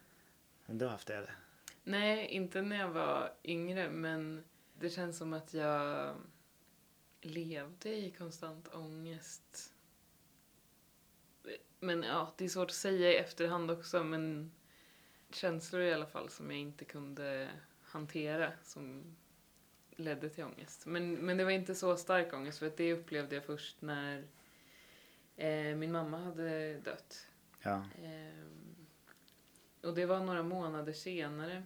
Men 0.66 0.78
du 0.78 0.84
har 0.84 0.92
haft 0.92 1.06
det 1.06 1.16
eller? 1.16 1.36
Nej, 1.84 2.26
inte 2.26 2.62
när 2.62 2.76
jag 2.76 2.88
var 2.88 3.34
yngre, 3.44 3.90
men 3.90 4.44
det 4.78 4.90
känns 4.90 5.18
som 5.18 5.32
att 5.32 5.54
jag 5.54 6.14
levde 7.20 7.94
i 7.94 8.10
konstant 8.10 8.74
ångest. 8.74 9.74
Men 11.80 12.02
ja, 12.02 12.34
det 12.36 12.44
är 12.44 12.48
svårt 12.48 12.70
att 12.70 12.76
säga 12.76 13.12
i 13.12 13.16
efterhand 13.16 13.70
också, 13.70 14.04
men 14.04 14.52
känslor 15.30 15.82
i 15.82 15.94
alla 15.94 16.06
fall 16.06 16.28
som 16.28 16.50
jag 16.50 16.60
inte 16.60 16.84
kunde 16.84 17.50
hantera 17.82 18.52
som 18.62 19.16
ledde 19.96 20.28
till 20.28 20.44
ångest. 20.44 20.86
Men, 20.86 21.14
men 21.14 21.36
det 21.36 21.44
var 21.44 21.50
inte 21.50 21.74
så 21.74 21.96
stark 21.96 22.32
ångest, 22.32 22.58
för 22.58 22.66
att 22.66 22.76
det 22.76 22.92
upplevde 22.92 23.34
jag 23.34 23.44
först 23.44 23.82
när 23.82 24.24
eh, 25.36 25.76
min 25.76 25.92
mamma 25.92 26.18
hade 26.18 26.74
dött. 26.80 27.26
Ja. 27.62 27.84
Ehm, 28.02 28.86
och 29.82 29.94
det 29.94 30.06
var 30.06 30.20
några 30.20 30.42
månader 30.42 30.92
senare. 30.92 31.62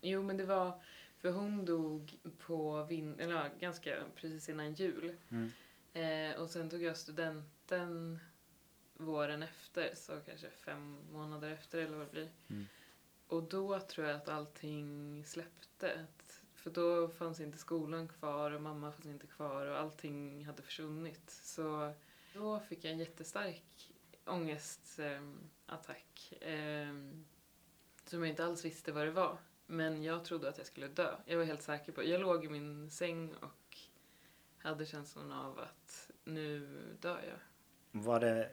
Jo, 0.00 0.22
men 0.22 0.36
det 0.36 0.44
var... 0.44 0.82
För 1.18 1.30
hon 1.30 1.64
dog 1.64 2.18
på 2.38 2.84
vin, 2.84 3.20
eller 3.20 3.34
ja, 3.34 3.48
ganska 3.60 4.04
precis 4.16 4.48
innan 4.48 4.74
jul. 4.74 5.16
Mm. 5.28 5.50
Eh, 5.92 6.40
och 6.40 6.50
sen 6.50 6.70
tog 6.70 6.82
jag 6.82 6.96
studenten 6.96 8.18
våren 8.96 9.42
efter, 9.42 9.94
så 9.94 10.20
kanske 10.26 10.50
fem 10.50 10.98
månader 11.12 11.50
efter 11.50 11.78
eller 11.78 11.96
vad 11.96 12.06
det 12.06 12.10
blir. 12.10 12.28
Mm. 12.48 12.66
Och 13.26 13.42
då 13.42 13.80
tror 13.80 14.06
jag 14.06 14.16
att 14.16 14.28
allting 14.28 15.24
släppte. 15.26 16.06
För 16.68 16.74
då 16.74 17.08
fanns 17.08 17.40
inte 17.40 17.58
skolan 17.58 18.08
kvar 18.08 18.50
och 18.50 18.62
mamma 18.62 18.92
fanns 18.92 19.06
inte 19.06 19.26
kvar 19.26 19.66
och 19.66 19.78
allting 19.78 20.46
hade 20.46 20.62
försvunnit. 20.62 21.30
Så 21.30 21.92
då 22.34 22.60
fick 22.60 22.84
jag 22.84 22.92
en 22.92 22.98
jättestark 22.98 23.92
ångestattack. 24.24 26.32
Eh, 26.40 26.94
som 28.04 28.20
jag 28.20 28.28
inte 28.28 28.44
alls 28.44 28.64
visste 28.64 28.92
vad 28.92 29.06
det 29.06 29.10
var. 29.10 29.38
Men 29.66 30.02
jag 30.02 30.24
trodde 30.24 30.48
att 30.48 30.58
jag 30.58 30.66
skulle 30.66 30.88
dö. 30.88 31.16
Jag 31.26 31.38
var 31.38 31.44
helt 31.44 31.62
säker 31.62 31.92
på 31.92 32.04
Jag 32.04 32.20
låg 32.20 32.44
i 32.44 32.48
min 32.48 32.90
säng 32.90 33.34
och 33.34 33.76
hade 34.58 34.86
känslan 34.86 35.32
av 35.32 35.58
att 35.58 36.10
nu 36.24 36.78
dör 37.00 37.22
jag. 37.22 37.38
Var 38.02 38.20
det 38.20 38.50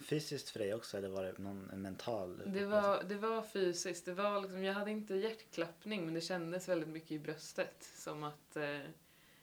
fysiskt 0.00 0.50
för 0.50 0.58
dig 0.58 0.74
också 0.74 0.96
eller 0.96 1.08
var 1.08 1.22
det 1.24 1.38
någon 1.38 1.70
en 1.72 1.82
mental? 1.82 2.42
Det 2.46 2.66
var, 2.66 3.02
det 3.02 3.14
var 3.14 3.42
fysiskt. 3.42 4.04
Det 4.04 4.14
var 4.14 4.40
liksom, 4.40 4.64
jag 4.64 4.74
hade 4.74 4.90
inte 4.90 5.14
hjärtklappning 5.14 6.04
men 6.04 6.14
det 6.14 6.20
kändes 6.20 6.68
väldigt 6.68 6.88
mycket 6.88 7.10
i 7.12 7.18
bröstet. 7.18 7.90
Som 7.96 8.24
att, 8.24 8.56
eh, 8.56 8.78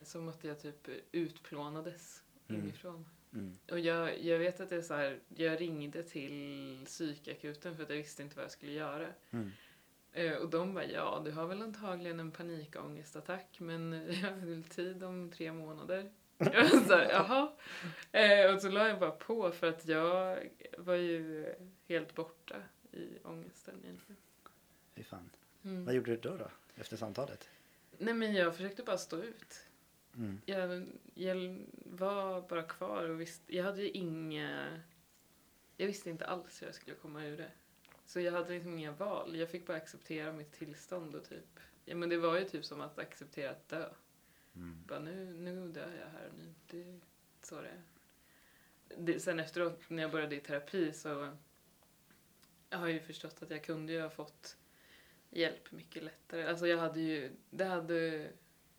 som 0.01 0.29
att 0.29 0.43
jag 0.43 0.59
typ 0.62 0.89
utplånades 1.12 2.21
Mm. 2.47 2.62
inifrån. 2.62 3.05
Mm. 3.33 3.57
Och 3.71 3.79
jag, 3.79 4.24
jag 4.24 4.39
vet 4.39 4.59
att 4.59 4.69
det 4.69 4.75
är 4.75 4.81
så 4.81 4.93
här, 4.93 5.19
jag 5.35 5.62
ringde 5.62 6.03
till 6.03 6.81
psykakuten 6.85 7.75
för 7.75 7.83
att 7.83 7.89
jag 7.89 7.97
visste 7.97 8.24
inte 8.24 8.35
vad 8.35 8.43
jag 8.43 8.51
skulle 8.51 8.71
göra. 8.71 9.07
Mm. 9.31 9.51
Eh, 10.12 10.33
och 10.33 10.50
de 10.50 10.74
bara, 10.74 10.85
ja 10.85 11.21
du 11.25 11.31
har 11.31 11.47
väl 11.47 11.62
antagligen 11.62 12.19
en 12.19 12.31
panikångestattack 12.31 13.59
men 13.59 13.93
jag 14.21 14.29
har 14.31 14.38
väl 14.45 14.63
tid 14.63 15.03
om 15.03 15.31
tre 15.31 15.51
månader. 15.51 16.12
Jag 16.37 16.69
var 16.69 16.87
så 16.87 16.93
här, 16.93 17.09
jaha. 17.09 17.51
Eh, 18.11 18.53
och 18.53 18.61
så 18.61 18.69
la 18.69 18.87
jag 18.87 18.99
bara 18.99 19.11
på 19.11 19.51
för 19.51 19.67
att 19.67 19.87
jag 19.87 20.49
var 20.77 20.95
ju 20.95 21.53
helt 21.87 22.15
borta 22.15 22.55
i 22.91 23.09
ångesten 23.23 23.75
egentligen. 23.83 24.17
Fy 24.95 25.03
fan. 25.03 25.29
Mm. 25.63 25.85
Vad 25.85 25.95
gjorde 25.95 26.11
du 26.11 26.17
då, 26.17 26.37
då 26.37 26.47
efter 26.75 26.97
samtalet? 26.97 27.49
Nej 27.97 28.13
men 28.13 28.33
jag 28.33 28.55
försökte 28.55 28.83
bara 28.83 28.97
stå 28.97 29.17
ut. 29.17 29.65
Mm. 30.15 30.41
Jag, 30.45 30.87
jag 31.13 31.65
var 31.75 32.41
bara 32.41 32.63
kvar 32.63 33.09
och 33.09 33.21
visste, 33.21 33.55
jag 33.55 33.63
hade 33.63 33.81
ju 33.81 33.89
inga... 33.89 34.81
Jag 35.77 35.87
visste 35.87 36.09
inte 36.09 36.25
alls 36.25 36.61
hur 36.61 36.67
jag 36.67 36.75
skulle 36.75 36.95
komma 36.95 37.25
ur 37.25 37.37
det. 37.37 37.51
Så 38.05 38.19
jag 38.19 38.31
hade 38.31 38.49
liksom 38.49 38.77
inga 38.77 38.91
val. 38.91 39.35
Jag 39.35 39.49
fick 39.49 39.67
bara 39.67 39.77
acceptera 39.77 40.33
mitt 40.33 40.51
tillstånd 40.51 41.15
och 41.15 41.23
typ... 41.23 41.59
Ja 41.85 41.95
men 41.95 42.09
det 42.09 42.17
var 42.17 42.39
ju 42.39 42.45
typ 42.45 42.65
som 42.65 42.81
att 42.81 42.99
acceptera 42.99 43.51
att 43.51 43.69
dö. 43.69 43.89
Mm. 44.55 44.83
Bara 44.88 45.00
nu, 45.00 45.33
nu 45.33 45.67
dör 45.67 45.95
jag 46.00 46.19
här 46.19 46.27
och 46.27 46.38
nu. 46.38 46.53
Det 46.67 46.83
är 46.83 47.00
så 47.41 47.62
det 47.62 47.67
är. 47.67 47.81
Det, 48.97 49.19
sen 49.19 49.39
efteråt 49.39 49.89
när 49.89 50.03
jag 50.03 50.12
började 50.12 50.35
i 50.35 50.39
terapi 50.39 50.93
så 50.93 51.33
jag 52.69 52.77
har 52.77 52.88
jag 52.88 52.93
ju 52.93 53.00
förstått 53.00 53.41
att 53.41 53.50
jag 53.50 53.63
kunde 53.63 53.93
ju 53.93 54.01
ha 54.01 54.09
fått 54.09 54.57
hjälp 55.29 55.71
mycket 55.71 56.03
lättare. 56.03 56.47
Alltså 56.47 56.67
jag 56.67 56.77
hade 56.77 57.00
ju, 57.00 57.35
det 57.50 57.65
hade 57.65 58.29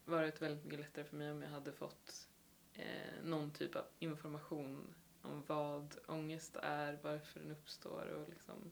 varit 0.04 0.42
väldigt 0.42 0.64
mycket 0.64 0.80
lättare 0.80 1.04
för 1.04 1.16
mig 1.16 1.30
om 1.30 1.42
jag 1.42 1.50
hade 1.50 1.72
fått 1.72 2.28
eh, 2.72 3.24
någon 3.24 3.50
typ 3.50 3.76
av 3.76 3.84
information 3.98 4.94
om 5.22 5.42
vad 5.46 5.96
ångest 6.06 6.56
är, 6.62 6.98
varför 7.02 7.40
den 7.40 7.50
uppstår 7.50 8.06
och 8.06 8.28
liksom 8.28 8.70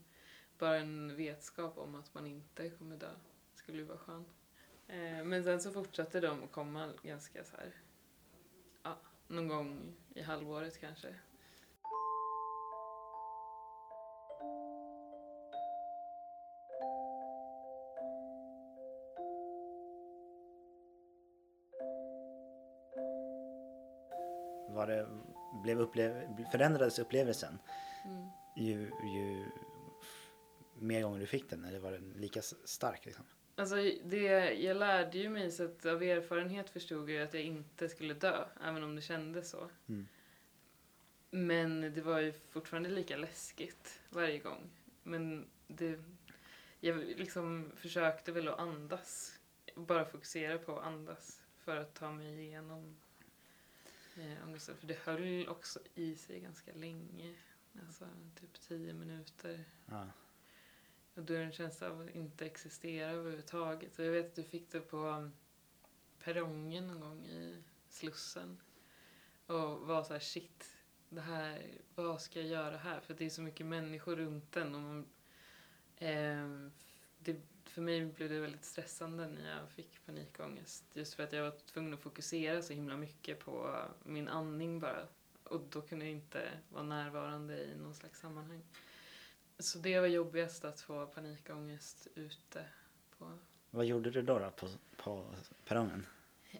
bara 0.59 0.77
en 0.77 1.17
vetskap 1.17 1.79
om 1.79 1.95
att 1.95 2.15
man 2.15 2.27
inte 2.27 2.71
kommer 2.71 2.97
dö 2.97 3.11
skulle 3.55 3.79
ju 3.79 3.85
vara 3.85 3.99
skönt. 3.99 4.44
Eh, 4.87 5.25
men 5.25 5.45
sen 5.45 5.61
så 5.61 5.71
fortsatte 5.71 6.21
de 6.21 6.45
att 6.45 6.53
komma 6.53 6.93
ganska 7.03 7.45
så 7.45 7.57
här, 7.57 7.73
ja, 8.83 8.97
någon 9.29 9.49
gång 9.49 9.95
i 10.15 10.23
halvåret 10.23 10.81
kanske. 10.81 11.15
Var 24.69 24.87
det, 24.87 25.09
blev 25.63 25.81
upplev, 25.81 26.37
förändrades 26.53 26.99
upplevelsen 26.99 27.59
mm. 28.05 28.29
ju, 28.57 28.81
ju 29.05 29.47
mer 30.75 31.03
gånger 31.03 31.21
du 31.21 31.27
fick 31.27 31.51
den 31.51 31.65
eller 31.65 31.79
var 31.79 31.93
den 31.93 32.13
lika 32.13 32.43
stark? 32.43 33.07
Liksom? 33.07 33.25
Alltså, 33.57 33.77
det, 34.05 34.53
jag 34.53 34.77
lärde 34.77 35.19
ju 35.19 35.29
mig 35.29 35.51
så 35.51 35.65
att 35.65 35.87
av 35.87 36.03
erfarenhet 36.03 36.71
förstod 36.71 37.11
jag 37.11 37.23
att 37.23 37.35
jag 37.35 37.43
inte 37.43 37.89
skulle 37.89 38.15
dö, 38.15 38.45
även 38.65 38.83
om 38.83 38.97
det 38.97 39.03
kändes 39.03 39.51
så. 39.51 39.71
Mm. 39.87 40.07
Men 41.31 41.81
det 41.81 42.01
var 42.01 42.21
ju 42.21 42.33
fortfarande 42.33 42.89
lika 42.89 43.17
läskigt 43.17 44.01
varje 44.11 44.39
gång. 44.39 44.71
Men 45.03 45.47
det, 45.67 46.01
jag 46.81 46.97
liksom 46.97 47.73
försökte 47.77 48.33
väl 48.33 48.49
att 48.49 48.59
andas. 48.59 49.39
Bara 49.75 50.05
fokusera 50.05 50.59
på 50.59 50.79
att 50.79 50.87
andas 50.87 51.43
för 51.59 51.77
att 51.77 51.95
ta 51.95 52.13
mig 52.13 52.41
igenom 52.41 52.97
eh, 54.17 54.49
ångesten. 54.49 54.77
För 54.77 54.87
det 54.87 54.99
höll 54.99 55.49
också 55.49 55.81
i 55.95 56.17
sig 56.17 56.41
ganska 56.41 56.73
länge. 56.73 57.35
Alltså 57.87 58.05
typ 58.41 58.61
tio 58.61 58.93
minuter. 58.93 59.65
Ja. 59.87 60.07
Och 61.15 61.23
då 61.23 61.35
är 61.35 61.39
det 61.39 61.45
en 61.45 61.53
känsla 61.53 61.91
av 61.91 62.01
att 62.01 62.15
inte 62.15 62.47
existera 62.47 63.11
överhuvudtaget. 63.11 63.99
Och 63.99 64.05
jag 64.05 64.13
vet 64.13 64.27
att 64.27 64.35
du 64.35 64.45
fick 64.45 64.71
det 64.71 64.81
på 64.81 64.97
um, 64.97 65.33
perrongen 66.25 66.87
någon 66.87 67.01
gång 67.01 67.27
i 67.27 67.63
Slussen. 67.89 68.61
Och 69.47 69.81
var 69.81 70.05
så 70.05 70.13
här, 70.13 70.21
shit, 70.21 70.77
det 71.09 71.21
här, 71.21 71.63
vad 71.95 72.23
ska 72.23 72.41
jag 72.41 72.49
göra 72.49 72.77
här? 72.77 73.01
För 73.01 73.15
det 73.15 73.25
är 73.25 73.31
så 73.31 73.43
mycket 73.43 73.67
människor 73.67 74.17
runt 74.17 74.57
en. 74.57 74.75
Och 74.75 74.81
man, 74.81 75.07
eh, 75.97 76.71
det, 77.19 77.41
för 77.65 77.83
mig 77.83 78.07
blev 78.07 78.29
det 78.29 78.41
väldigt 78.41 78.65
stressande 78.65 79.29
när 79.29 79.59
jag 79.59 79.71
fick 79.71 80.07
panikångest. 80.07 80.85
Just 80.93 81.15
för 81.15 81.23
att 81.23 81.33
jag 81.33 81.43
var 81.43 81.59
tvungen 81.73 81.95
att 81.95 82.01
fokusera 82.01 82.63
så 82.63 82.73
himla 82.73 82.97
mycket 82.97 83.41
på 83.41 83.69
uh, 83.69 84.11
min 84.11 84.29
andning 84.29 84.81
bara. 84.81 85.07
Och 85.45 85.61
då 85.71 85.83
kunde 85.83 86.05
jag 86.05 86.13
inte 86.13 86.51
vara 86.69 86.83
närvarande 86.83 87.65
i 87.65 87.77
någon 87.77 87.95
slags 87.95 88.21
sammanhang. 88.21 88.63
Så 89.59 89.79
det 89.79 90.01
var 90.01 90.07
jobbigast 90.07 90.65
att 90.65 90.81
få 90.81 91.07
panikångest 91.07 92.09
ute 92.15 92.65
på 93.19 93.39
Vad 93.71 93.85
gjorde 93.87 94.11
du 94.11 94.23
då, 94.23 94.39
då 94.39 94.51
på, 94.51 94.69
på 94.97 95.27
perrongen? 95.65 96.07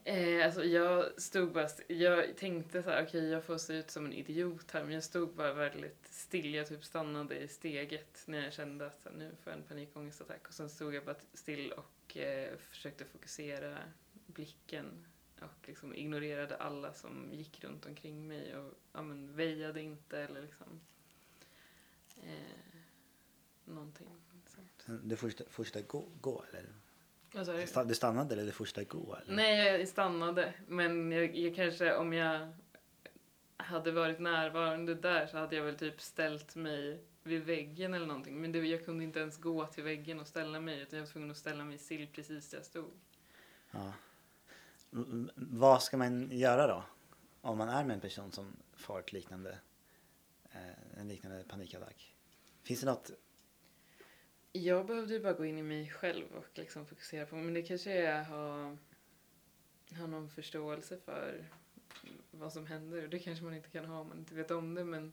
Eh, 0.05 0.45
alltså 0.45 0.65
jag 0.65 1.21
stod 1.21 1.53
bara, 1.53 1.69
jag 1.89 2.37
tänkte 2.37 2.83
så 2.83 2.91
här, 2.91 3.05
okej 3.07 3.29
jag 3.29 3.45
får 3.45 3.59
se 3.59 3.75
ut 3.75 3.91
som 3.91 4.07
en 4.07 4.13
idiot 4.13 4.71
här, 4.71 4.85
men 4.85 4.95
jag 4.95 5.05
stod 5.05 5.35
bara 5.35 5.53
väldigt 5.53 6.07
still. 6.07 6.55
Jag 6.55 6.69
typ 6.69 6.85
stannade 6.85 7.39
i 7.39 7.49
steget 7.49 8.23
när 8.27 8.45
jag 8.45 8.53
kände 8.53 8.87
att 8.87 9.07
nu 9.17 9.37
får 9.43 9.53
jag 9.53 9.61
en 9.61 9.67
panikångestattack. 9.67 10.49
Och 10.49 10.55
sen 10.55 10.71
stod 10.71 10.95
jag 10.95 11.05
bara 11.05 11.17
still 11.33 11.73
och 11.73 12.17
eh, 12.17 12.57
försökte 12.57 13.05
fokusera 13.05 13.79
blicken 14.27 15.07
och 15.41 15.69
liksom 15.69 15.95
ignorerade 15.95 16.57
alla 16.57 16.93
som 16.93 17.29
gick 17.33 17.65
runt 17.65 17.87
omkring 17.87 18.29
mig 18.29 18.57
och 18.57 18.73
ja, 18.93 19.03
men, 19.03 19.37
väjade 19.37 19.83
inte 19.83 20.19
eller 20.19 20.43
liksom 20.43 20.81
eh, 22.23 22.74
någonting 23.65 24.07
sånt. 24.47 25.01
Du 25.05 25.17
första, 25.17 25.45
första 25.51 25.81
gå, 25.81 26.05
gå 26.21 26.45
eller? 26.51 26.65
Sta- 27.67 27.85
Du 27.85 27.95
stannade 27.95 28.35
eller 28.35 28.45
det 28.47 28.53
första 28.53 28.85
gå? 28.85 29.17
Eller? 29.17 29.35
Nej, 29.37 29.79
jag 29.79 29.89
stannade. 29.89 30.55
Men 30.69 31.13
jag, 31.13 31.37
jag 31.37 31.57
kanske, 31.57 31.97
om 31.97 32.13
jag 32.13 32.53
hade 33.57 33.93
varit 33.93 34.19
närvarande 34.21 34.95
där 34.95 35.27
så 35.27 35.39
hade 35.39 35.57
jag 35.57 35.65
väl 35.65 35.77
typ 35.79 36.01
ställt 36.01 36.57
mig 36.57 37.05
vid 37.23 37.43
väggen 37.45 37.95
eller 37.95 38.07
någonting. 38.07 38.41
Men 38.41 38.53
det, 38.53 38.59
jag 38.59 38.85
kunde 38.85 39.05
inte 39.05 39.21
ens 39.21 39.37
gå 39.37 39.67
till 39.67 39.85
väggen 39.85 40.21
och 40.21 40.27
ställa 40.27 40.61
mig 40.61 40.81
utan 40.81 40.99
jag 40.99 41.07
var 41.07 41.13
tvungen 41.13 41.31
att 41.31 41.37
ställa 41.37 41.65
mig 41.65 41.79
still 41.79 42.09
precis 42.13 42.51
där 42.51 42.59
jag 42.59 42.65
stod. 42.67 42.91
Ja. 43.71 43.93
Vad 45.37 45.83
ska 45.83 45.97
man 45.97 46.31
göra 46.31 46.67
då? 46.67 46.85
Om 47.41 47.59
man 47.59 47.69
är 47.69 47.85
med 47.85 47.95
en 47.95 48.01
person 48.01 48.33
som 48.33 48.57
får 48.73 48.99
ett 49.01 49.13
liknande, 49.13 49.59
eh, 50.53 50.99
en 51.01 51.09
liknande 51.09 51.45
panikattack. 51.49 52.15
Finns 52.63 52.81
det 52.81 52.87
något? 52.87 53.11
Jag 54.57 54.87
behövde 54.87 55.15
ju 55.15 55.21
bara 55.21 55.33
gå 55.33 55.45
in 55.45 55.59
i 55.59 55.63
mig 55.63 55.91
själv 55.91 56.25
och 56.37 56.47
liksom 56.59 56.87
fokusera 56.87 57.27
på, 57.27 57.37
men 57.37 57.55
det 57.55 57.63
kanske 57.63 57.93
är 57.93 58.21
att 58.21 58.27
ha, 58.29 58.77
ha 59.99 60.07
någon 60.07 60.31
förståelse 60.31 60.99
för 61.05 61.45
vad 62.31 62.53
som 62.53 62.67
händer. 62.67 63.03
Och 63.03 63.09
det 63.09 63.19
kanske 63.19 63.45
man 63.45 63.55
inte 63.55 63.69
kan 63.69 63.85
ha 63.85 64.01
om 64.01 64.09
man 64.09 64.19
inte 64.19 64.35
vet 64.35 64.51
om 64.51 64.75
det, 64.75 64.85
men 64.85 65.13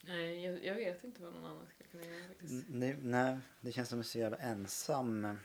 nej, 0.00 0.44
jag, 0.44 0.64
jag 0.64 0.74
vet 0.74 1.04
inte 1.04 1.22
vad 1.22 1.32
någon 1.34 1.44
annan 1.44 1.66
skulle 1.66 1.88
kunna 1.90 2.14
göra 2.16 2.28
faktiskt. 2.28 2.64
Nej, 2.68 2.96
nej, 3.02 3.38
det 3.60 3.72
känns 3.72 3.88
som 3.88 3.98
en 3.98 4.04
så 4.04 4.18
jävla 4.18 4.36
ensam 4.36 5.38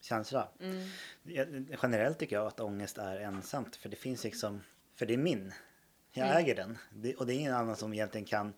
känsla. 0.00 0.48
Mm. 0.60 0.88
Jag- 1.22 1.78
Generellt 1.82 2.18
tycker 2.18 2.36
jag 2.36 2.46
att 2.46 2.60
ångest 2.60 2.98
är 2.98 3.16
ensamt 3.20 3.76
för 3.76 3.88
det 3.88 3.96
finns 3.96 4.24
liksom, 4.24 4.60
för 4.94 5.06
det 5.06 5.14
är 5.14 5.18
min. 5.18 5.52
Jag 6.12 6.26
Mm. 6.26 6.38
äger 6.44 6.54
den 6.54 6.78
det, 6.90 7.14
och 7.14 7.26
det 7.26 7.34
är 7.34 7.38
ingen 7.38 7.54
annan 7.54 7.76
som 7.76 7.92
egentligen 7.92 8.24
kan 8.26 8.52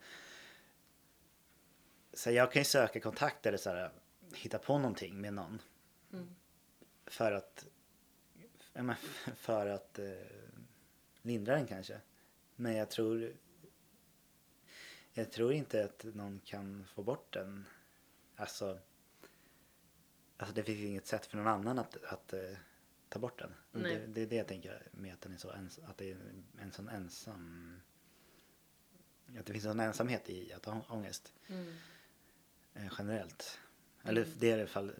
så 2.19 2.31
jag 2.31 2.51
kan 2.51 2.59
ju 2.59 2.65
söka 2.65 2.99
kontakt 2.99 3.45
eller 3.45 3.57
så 3.57 3.69
här, 3.69 3.91
hitta 4.33 4.59
på 4.59 4.77
någonting 4.77 5.21
med 5.21 5.33
någon 5.33 5.61
Mm. 6.13 6.35
för 7.05 7.31
att 7.31 7.65
för 9.35 9.67
att 9.67 9.99
eh, 9.99 10.05
lindra 11.21 11.55
den 11.55 11.67
kanske. 11.67 12.01
Men 12.55 12.75
jag 12.75 12.89
tror 12.89 13.33
jag 15.13 15.31
tror 15.31 15.53
inte 15.53 15.85
att 15.85 16.03
någon 16.03 16.39
kan 16.45 16.85
få 16.85 17.03
bort 17.03 17.33
den. 17.33 17.65
Alltså, 18.35 18.79
alltså 20.37 20.55
det 20.55 20.63
finns 20.63 20.79
inget 20.79 21.07
sätt 21.07 21.25
för 21.25 21.37
någon 21.37 21.47
annan 21.47 21.79
att, 21.79 22.03
att 22.03 22.33
eh, 22.33 22.57
ta 23.09 23.19
bort 23.19 23.39
den. 23.39 23.53
Det, 23.71 24.07
det 24.07 24.21
är 24.21 24.27
det 24.27 24.35
jag 24.35 24.47
tänker 24.47 24.87
med 24.91 25.13
att 25.13 25.21
den 25.21 25.33
är 25.33 25.37
så 25.37 25.53
ens, 25.53 25.79
att 25.79 25.97
det 25.97 26.11
är 26.11 26.17
en 26.61 26.71
sån 26.71 26.89
ensam 26.89 27.81
att 29.39 29.45
det 29.45 29.53
finns 29.53 29.65
en 29.65 29.79
ensamhet 29.79 30.29
i 30.29 30.53
att 30.53 30.65
ha 30.65 30.81
ångest 30.89 31.33
Mm. 31.47 31.73
Eh, 32.79 32.93
generellt. 32.97 33.59
Eller 34.03 34.21
Mm. 34.21 34.33
det 34.39 34.51
är 34.51 34.57
i 34.57 34.59
alla 34.61 34.67
fall 34.69 34.89
eh, 34.89 34.95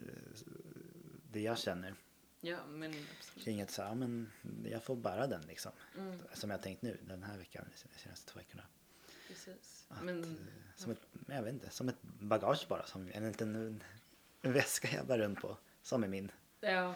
det 1.32 1.42
jag 1.42 1.58
känner. 1.60 1.96
Ja, 2.42 2.65
men 2.68 2.94
absolut. 3.18 3.44
Kring 3.46 3.62
att 3.62 3.72
så, 3.72 3.82
ja, 3.82 3.96
men 3.96 4.30
jag 4.65 4.84
får 4.84 4.96
bära 4.96 5.28
den 5.28 5.42
liksom. 5.42 5.72
Mm, 5.98 6.20
Som 6.34 6.50
jag 6.50 6.62
tänkt 6.62 6.82
nu 6.82 6.98
den 7.08 7.24
här 7.24 7.38
veckan, 7.38 7.65
de 7.94 8.00
senaste 8.00 8.32
två 8.32 8.38
veckorna. 8.39 8.63
precis. 9.28 9.86
Att, 9.89 10.04
Men, 10.04 10.24
eh, 10.24 10.30
som 10.76 10.92
ett, 10.92 11.02
jag 11.28 11.44
vet 11.44 11.54
inte, 11.54 11.70
som 11.70 11.89
ett 11.89 12.02
bagage 12.02 12.65
bara. 12.70 12.86
Som 12.86 13.12
en 13.13 13.28
liten 13.28 13.82
en 14.42 14.54
väska 14.54 14.88
jag 14.96 15.08
bär 15.08 15.18
runt 15.18 15.42
på. 15.42 15.58
Som 15.82 16.04
är 16.04 16.08
min. 16.08 16.32
ja. 16.60 16.96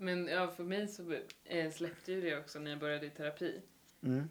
Men 0.00 0.26
ja, 0.26 0.50
för 0.50 0.64
mig 0.64 0.88
så 0.88 1.18
eh, 1.44 1.72
släppte 1.72 2.12
ju 2.12 2.20
det 2.20 2.36
också 2.38 2.58
när 2.58 2.70
jag 2.70 2.80
började 2.80 3.06
i 3.06 3.10
terapi. 3.10 3.62
Mm. 4.02 4.30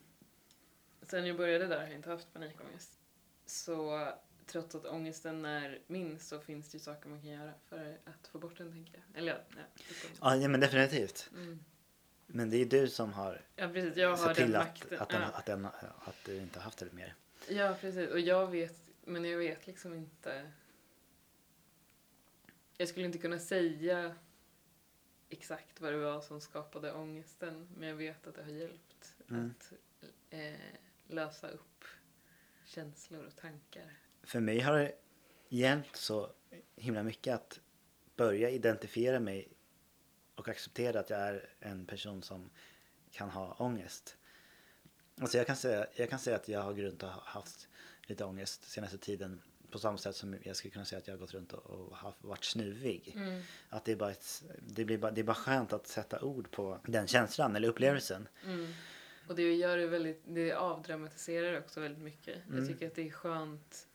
Sen 1.02 1.26
jag 1.28 1.38
började 1.38 1.68
där 1.68 1.78
har 1.78 1.84
jag 1.88 1.94
inte 1.96 2.10
haft 2.10 2.34
panikångest. 2.34 3.00
Så 3.46 4.08
trots 4.48 4.76
att 4.76 4.86
ångesten 4.86 5.46
är 5.46 5.80
min 5.88 6.20
så 6.20 6.40
finns 6.40 6.70
det 6.72 6.78
ju 6.78 6.84
saker 6.84 7.10
man 7.10 7.22
kan 7.22 7.30
göra 7.30 7.54
för 7.66 7.98
att 8.06 8.28
få 8.28 8.40
bort 8.40 8.58
den, 8.58 8.72
tänker 8.72 8.94
jag. 8.94 9.18
Eller 9.22 9.32
ja, 9.56 9.62
ja. 10.22 10.36
Ja, 10.36 10.48
men 10.48 10.60
definitivt. 10.60 11.30
mm. 11.34 11.60
Men 12.30 12.50
det 12.50 12.58
är 12.58 12.66
du 12.66 12.90
som 12.90 13.14
har 13.14 13.42
ja 13.56 13.68
precis. 13.68 13.98
Jag 13.98 14.10
har 14.10 14.18
sett 14.18 14.26
den 14.26 14.36
till 14.36 14.56
att, 14.56 14.68
makten. 14.68 15.00
att, 15.00 15.10
den, 15.10 15.22
ja. 15.22 15.28
att, 15.28 15.46
den, 15.46 15.66
att 15.66 16.26
du 16.26 16.38
inte 16.38 16.60
har 16.60 16.64
haft 16.64 16.78
det 16.78 16.94
mer. 16.94 17.16
ja, 17.50 17.78
precis. 17.82 18.10
Och 18.10 18.20
jag 18.20 18.48
vet, 18.52 18.90
men 19.06 19.26
jag 19.26 19.38
vet 19.38 19.68
liksom 19.68 19.94
inte. 19.94 20.52
Jag 22.78 22.88
skulle 22.90 23.06
inte 23.06 23.18
kunna 23.18 23.40
säga 23.40 24.16
exakt 25.30 25.82
vad 25.82 25.94
det 25.94 25.98
var 25.98 26.22
som 26.22 26.42
skapade 26.42 26.94
ångesten, 26.94 27.68
men 27.78 27.90
jag 27.90 27.96
vet 27.96 28.28
att 28.28 28.36
det 28.36 28.44
har 28.44 28.52
hjälpt 28.52 28.84
Mm. 29.30 29.52
att 29.60 29.74
eh, 30.30 30.54
lösa 31.08 31.50
upp 31.50 31.84
känslor 32.66 33.26
och 33.26 33.36
tankar. 33.36 33.98
För 34.28 34.40
mig 34.40 34.60
har 34.60 34.78
det 34.78 34.92
hjälpt 35.50 35.96
så 35.96 36.30
himla 36.76 37.04
mycket 37.04 37.36
att 37.36 37.60
börja 38.16 38.50
identifiera 38.50 39.20
mig 39.20 39.48
och 40.36 40.48
acceptera 40.48 41.00
att 41.00 41.10
jag 41.10 41.20
är 41.20 41.50
en 41.60 41.86
person 41.86 42.24
som 42.24 42.50
kan 43.12 43.30
ha 43.30 43.54
ångest. 43.54 44.18
Alltså 45.22 45.38
jag 45.38 45.48
kan 45.48 45.56
säga, 45.56 45.88
jag 45.96 46.10
kan 46.10 46.20
säga 46.20 46.36
att 46.36 46.48
jag 46.48 46.62
har 46.62 46.74
gått 46.74 46.82
runt 46.82 47.04
och 47.04 47.10
haft 47.10 47.68
lite 48.02 48.26
ångest 48.26 48.72
senaste 48.72 48.98
tiden 48.98 49.42
på 49.72 49.80
samma 49.80 49.98
sätt 49.98 50.16
som 50.16 50.36
jag 50.44 50.56
skulle 50.56 50.72
kunna 50.72 50.86
säga 50.86 51.00
att 51.00 51.08
jag 51.08 51.14
har 51.14 51.20
gått 51.20 51.34
runt 51.34 51.54
och, 51.54 51.66
och 51.66 51.98
haft, 51.98 52.24
varit 52.24 52.44
snuvig. 52.44 53.14
Mm. 53.16 53.42
Att 53.70 53.86
det 53.86 53.92
är, 53.92 53.96
bara 53.96 54.12
ett, 54.12 54.44
det, 54.60 54.86
blir 54.86 54.98
bara, 54.98 55.12
det 55.12 55.22
är 55.22 55.26
bara 55.26 55.36
skönt 55.36 55.74
att 55.74 55.88
sätta 55.88 56.22
ord 56.22 56.52
på 56.52 56.80
den 56.84 57.08
känslan 57.08 57.56
eller 57.56 57.68
upplevelsen. 57.68 58.28
Mm. 58.46 58.74
Och 59.28 59.36
det 59.36 59.56
gör 59.56 59.78
det 59.78 59.88
väldigt, 59.88 60.22
det 60.26 60.54
avdramatiserar 60.54 61.60
också 61.60 61.80
väldigt 61.80 62.04
mycket. 62.04 62.46
Mm. 62.46 62.58
Jag 62.58 62.68
tycker 62.68 62.88
att 62.88 62.96
det 62.96 63.08
är 63.08 63.12
skönt, 63.12 63.87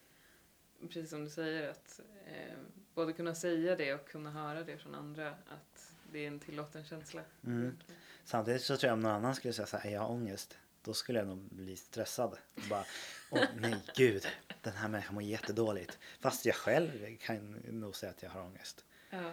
precis 0.89 1.11
som 1.11 1.25
du 1.25 1.31
säger, 1.31 1.71
att 1.71 2.01
eh, 2.27 2.55
både 2.95 3.13
kunna 3.13 3.35
säga 3.35 3.77
det 3.77 3.95
och 3.95 4.09
kunna 4.09 4.31
höra 4.31 4.63
det 4.65 4.79
från 4.79 4.95
andra, 4.95 5.31
att 5.31 5.93
det 6.13 6.19
är 6.19 6.29
en 6.29 6.41
tillåten 6.41 6.85
känsla. 6.85 7.23
Mm. 7.47 7.77
Samtidigt 8.25 8.63
så 8.63 8.77
tror 8.77 8.89
jag 8.89 8.95
om 8.95 9.01
någon 9.01 9.13
annan 9.13 9.35
skulle 9.35 9.55
säga 9.55 9.67
så 9.67 9.77
här, 9.77 9.91
jag 9.91 10.01
har 10.01 10.09
ångest. 10.11 10.59
Då 10.85 10.95
skulle 10.95 11.19
jag 11.19 11.29
nog 11.29 11.39
bli 11.39 11.77
stressad. 11.77 12.39
Och 12.55 12.63
bara, 12.71 12.85
åh 13.31 13.45
nej 13.57 13.77
gud, 13.97 14.27
den 14.63 14.73
här 14.73 14.89
människan 14.89 15.15
mår 15.15 15.23
jättedåligt. 15.23 15.99
Fast 16.21 16.47
jag 16.47 16.55
själv 16.55 17.17
kan 17.17 17.51
nog 17.69 17.97
säga 17.97 18.11
att 18.11 18.23
jag 18.23 18.31
har 18.31 18.41
ångest. 18.43 18.85
Ja, 19.11 19.33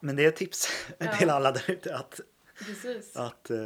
Men 0.00 0.16
det 0.16 0.24
är 0.24 0.28
ett 0.28 0.36
tips 0.36 0.68
Ja. 0.98 1.16
till 1.16 1.30
alla 1.30 1.52
där 1.52 1.70
ute 1.70 1.96
att, 1.96 2.20
precis. 2.66 3.16
att 3.16 3.50
eh, 3.50 3.58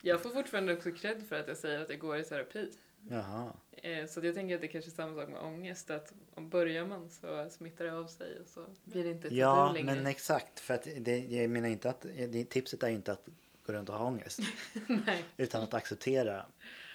Jag 0.00 0.22
får 0.22 0.30
fortfarande 0.30 0.72
också 0.76 0.92
cred 0.92 1.28
för 1.28 1.40
att 1.40 1.48
jag 1.48 1.56
säger 1.56 1.80
att 1.80 1.90
jag 1.90 1.98
går 1.98 2.16
i 2.18 2.24
terapi. 2.24 2.72
Jaha. 3.10 3.52
Eh, 3.72 4.06
Så 4.06 4.20
jag 4.26 4.34
tänker 4.34 4.54
att 4.54 4.60
det 4.60 4.68
kanske 4.68 4.90
är 4.90 4.94
samma 4.94 5.14
sak 5.20 5.28
med 5.28 5.40
ångest. 5.40 5.90
Att 5.90 6.12
om 6.34 6.48
börjar 6.48 6.86
man 6.86 7.10
så 7.10 7.50
smittar 7.50 7.84
det 7.84 7.92
av 7.98 8.06
sig 8.06 8.40
och 8.40 8.46
så 8.46 8.66
blir 8.84 9.04
det 9.04 9.10
inte 9.10 9.28
ett 9.28 9.34
Ja, 9.34 9.72
längre. 9.72 9.94
men 9.94 10.06
exakt. 10.06 10.60
För 10.60 10.74
att 10.74 10.88
det, 10.98 11.18
jag 11.18 11.50
menar 11.50 11.68
inte 11.68 11.90
att, 11.90 12.00
det, 12.02 12.44
tipset 12.44 12.82
är 12.82 12.88
inte 12.88 13.12
att 13.12 13.26
gå 13.66 13.72
runt 13.72 13.88
och 13.88 13.98
ha 13.98 14.06
ångest. 14.06 14.38
Utan 15.36 15.62
att 15.62 15.74
acceptera 15.74 16.46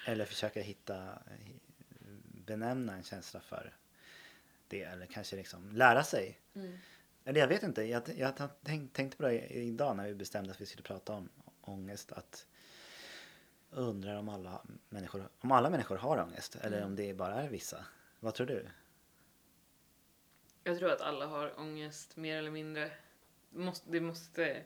eller 0.06 0.24
försöka 0.24 0.60
hitta, 0.60 1.18
benämna 2.46 2.94
en 2.94 3.02
känsla 3.02 3.40
för 3.40 3.74
det. 4.68 4.82
Eller 4.82 5.06
kanske 5.06 5.36
liksom 5.36 5.72
lära 5.72 6.04
sig. 6.04 6.38
Mm. 6.54 6.78
Eller 7.24 7.40
jag 7.40 7.48
vet 7.48 7.62
inte. 7.62 7.82
Jag, 7.82 8.02
jag 8.16 8.32
tänk, 8.62 8.92
tänkte 8.92 9.16
på 9.16 9.22
det 9.22 9.46
idag 9.48 9.96
när 9.96 10.08
vi 10.08 10.14
bestämde 10.14 10.50
att 10.50 10.60
vi 10.60 10.66
skulle 10.66 10.82
prata 10.82 11.12
om 11.12 11.28
ångest. 11.60 12.12
Att 12.12 12.46
undrar 13.70 14.16
om 14.16 14.28
alla 14.28 14.62
människor, 14.88 15.28
om 15.40 15.52
alla 15.52 15.70
människor 15.70 15.96
har 15.96 16.18
ångest. 16.22 16.56
Eller 16.56 16.76
Mm. 16.76 16.88
om 16.88 16.96
det 16.96 17.14
bara 17.14 17.34
är 17.42 17.48
vissa. 17.48 17.84
Vad 18.20 18.34
tror 18.34 18.46
du? 18.46 18.68
Jag 20.64 20.78
tror 20.78 20.90
att 20.90 21.00
alla 21.00 21.26
har 21.26 21.60
ångest 21.60 22.16
mer 22.16 22.36
eller 22.38 22.50
mindre. 22.50 22.90
Det 23.50 23.58
måste, 23.58 23.90
det 23.90 24.00
måste, 24.00 24.62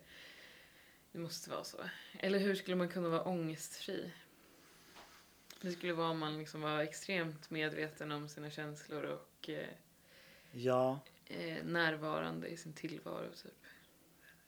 det 1.12 1.18
måste 1.18 1.50
vara 1.50 1.64
så. 1.64 1.78
Eller 2.18 2.38
hur 2.38 2.54
skulle 2.54 2.76
man 2.76 2.88
kunna 2.88 3.08
vara 3.08 3.22
ångestfri? 3.24 4.12
Det 5.60 5.70
skulle 5.72 5.92
vara 5.92 6.08
om 6.10 6.18
man 6.18 6.38
liksom 6.38 6.60
var 6.60 6.78
extremt 6.80 7.50
medveten 7.50 8.12
om 8.12 8.28
sina 8.28 8.50
känslor 8.50 9.02
och 9.04 9.48
eh, 9.48 9.68
Ja, 10.52 11.00
eh, 11.26 11.64
närvarande 11.64 12.48
i 12.48 12.56
sin 12.56 12.72
tillvaro. 12.72 13.30
Typ. 13.42 13.61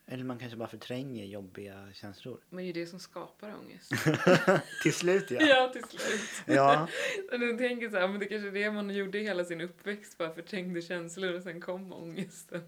Eller 0.07 0.25
man 0.25 0.39
kanske 0.39 0.57
bara 0.57 0.69
förtränger 0.69 1.25
jobbiga 1.25 1.93
känslor. 1.93 2.41
Men 2.51 2.57
det 2.57 2.63
är 2.63 2.67
ju 2.67 2.73
det 2.73 2.87
som 2.87 2.99
skapar 2.99 3.55
ångest. 3.55 3.93
Till 4.83 4.95
slut 4.95 5.31
ja. 5.31 5.41
ja, 5.41 5.69
till 5.73 5.85
slut. 5.85 6.21
Ja, 6.47 6.89
nu 7.39 7.59
tänker 7.59 7.91
så 7.91 7.97
här, 7.97 8.09
men 8.09 8.21
det 8.21 8.27
kanske 8.27 8.49
är 8.49 8.53
det 8.53 8.71
man 8.71 8.91
gjorde 8.91 9.19
hela 9.19 9.45
sin 9.45 9.61
uppväxt, 9.61 10.19
bara 10.19 10.35
förträngde 10.35 10.83
känslor 10.83 11.35
och 11.35 11.43
sen 11.43 11.61
kom 11.61 11.93
ångesten. 11.93 12.63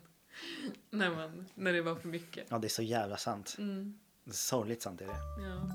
när, 0.90 1.10
man, 1.10 1.46
när 1.54 1.72
det 1.72 1.82
var 1.82 1.94
för 1.94 2.08
mycket. 2.08 2.46
ja 2.48 2.58
det 2.58 2.66
är 2.66 2.68
så 2.68 2.82
jävla 2.82 3.16
sant. 3.16 3.56
Mm, 3.58 3.98
Sorgligt 4.30 4.82
sant 4.82 5.00
är 5.00 5.06
det. 5.06 5.12
ja. 5.48 5.70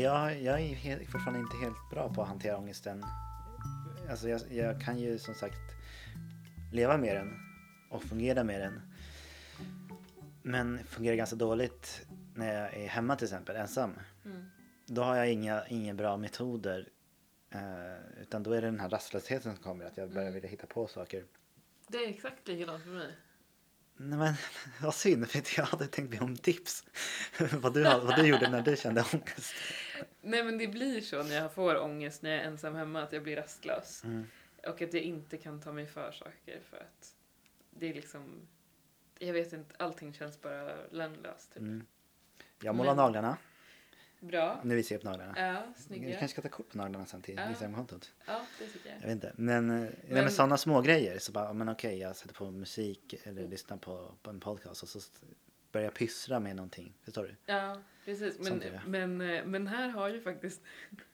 Jag, 0.00 0.42
jag 0.42 0.60
är 0.60 0.74
helt, 0.74 1.10
fortfarande 1.10 1.40
inte 1.40 1.56
helt 1.56 1.90
bra 1.90 2.14
på 2.14 2.22
att 2.22 2.28
hantera 2.28 2.56
ångesten. 2.58 3.04
Alltså 4.10 4.28
jag, 4.28 4.40
jag 4.50 4.80
kan 4.80 4.98
ju 4.98 5.18
som 5.18 5.34
sagt 5.34 5.60
leva 6.72 6.96
med 6.96 7.16
den 7.16 7.38
och 7.90 8.02
fungera 8.02 8.44
med 8.44 8.60
den. 8.60 8.80
Men 10.42 10.84
fungerar 10.86 11.16
ganska 11.16 11.36
dåligt 11.36 12.06
när 12.34 12.54
jag 12.54 12.74
är 12.74 12.88
hemma 12.88 13.16
till 13.16 13.24
exempel, 13.24 13.56
ensam. 13.56 13.94
Mm. 14.24 14.50
Då 14.86 15.02
har 15.02 15.16
jag 15.16 15.32
inga, 15.32 15.66
inga 15.68 15.94
bra 15.94 16.16
metoder. 16.16 16.88
Eh, 17.50 18.22
utan 18.22 18.42
då 18.42 18.52
är 18.52 18.60
det 18.60 18.66
den 18.66 18.80
här 18.80 18.88
rastlösheten 18.88 19.54
som 19.54 19.62
kommer, 19.62 19.84
att 19.84 19.96
jag 19.96 20.08
börjar 20.08 20.22
Mm. 20.22 20.34
vilja 20.34 20.48
hitta 20.50 20.66
på 20.66 20.86
saker. 20.86 21.24
Det 21.88 21.98
är 21.98 22.08
exakt 22.08 22.48
likadant 22.48 22.82
för 22.82 22.90
mig. 22.90 23.16
Nej 23.96 24.18
men 24.18 24.34
vad 24.82 24.94
synd, 24.94 25.28
för 25.30 25.38
att 25.38 25.56
jag 25.56 25.64
hade 25.64 25.86
tänkt 25.86 26.10
be 26.10 26.18
om 26.18 26.36
tips. 26.36 26.84
vad, 27.52 27.74
du, 27.74 27.82
vad 27.82 28.16
du 28.16 28.26
gjorde 28.26 28.50
när 28.50 28.62
du 28.62 28.76
kände 28.76 29.04
ångest. 29.12 29.54
Nej 30.20 30.44
men 30.44 30.58
det 30.58 30.68
blir 30.68 31.00
så 31.00 31.22
när 31.22 31.34
jag 31.34 31.52
får 31.52 31.80
ångest 31.82 32.22
när 32.22 32.30
jag 32.30 32.40
är 32.40 32.44
ensam 32.44 32.74
hemma, 32.74 33.02
att 33.02 33.12
jag 33.12 33.22
blir 33.22 33.36
rastlös. 33.36 34.04
Mm. 34.04 34.26
Och 34.68 34.82
att 34.82 34.94
jag 34.94 35.02
inte 35.02 35.36
kan 35.38 35.60
ta 35.60 35.72
mig 35.72 35.86
för 35.86 36.12
saker 36.12 36.60
för 36.70 36.76
att 36.76 37.14
det 37.70 37.86
är 37.90 37.94
liksom, 37.94 38.48
jag 39.18 39.32
vet 39.32 39.52
inte, 39.52 39.74
allting 39.78 40.12
känns 40.14 40.40
bara 40.42 40.72
lönlöst. 40.90 41.48
Typ. 41.52 41.58
Mm. 41.62 41.86
Jag 42.62 42.74
målar 42.74 42.90
Men- 42.94 43.04
naglarna. 43.04 43.36
Bra. 44.20 44.60
Nu 44.64 44.74
visar 44.76 44.94
jag 44.94 44.98
upp 44.98 45.04
naglarna. 45.04 45.34
Ja, 45.36 45.42
Jag 45.46 45.76
snygga. 45.76 46.10
kanske 46.18 46.28
ska 46.28 46.42
ta 46.42 46.48
kort 46.56 46.68
på 46.72 46.78
naglarna 46.78 47.06
sen 47.06 47.22
till 47.22 47.34
Ja. 47.36 47.48
Instagramkontot. 47.48 48.12
Ja, 48.26 48.46
det 48.58 48.66
tycker 48.66 48.88
Jag 48.90 48.96
jag. 48.96 49.02
vet 49.02 49.10
inte. 49.10 49.32
Men, 49.36 49.66
men, 49.66 49.78
Men- 49.80 49.94
men 50.08 50.30
sådana 50.30 50.56
små 50.56 50.80
grejer 50.80 51.18
så 51.18 51.32
bara, 51.32 51.52
men 51.52 51.68
okej 51.68 51.98
jag 51.98 52.16
sätter 52.16 52.34
på 52.34 52.50
musik 52.50 53.14
eller 53.24 53.48
lyssnar 53.48 53.76
på, 53.76 54.14
på 54.22 54.30
en 54.30 54.40
podcast 54.40 54.82
och 54.82 54.88
så 54.88 55.00
börjar 55.72 55.84
jag 55.84 55.94
pyssla 55.94 56.40
med 56.40 56.56
någonting. 56.56 56.92
Förstår 57.02 57.22
du? 57.22 57.36
Ja, 57.46 57.76
precis. 58.04 58.38
Men, 58.38 58.62
men, 58.86 59.20
eh, 59.20 59.44
men 59.44 59.66
här 59.66 59.88
har 59.88 60.08
ju 60.08 60.20
faktiskt 60.20 60.62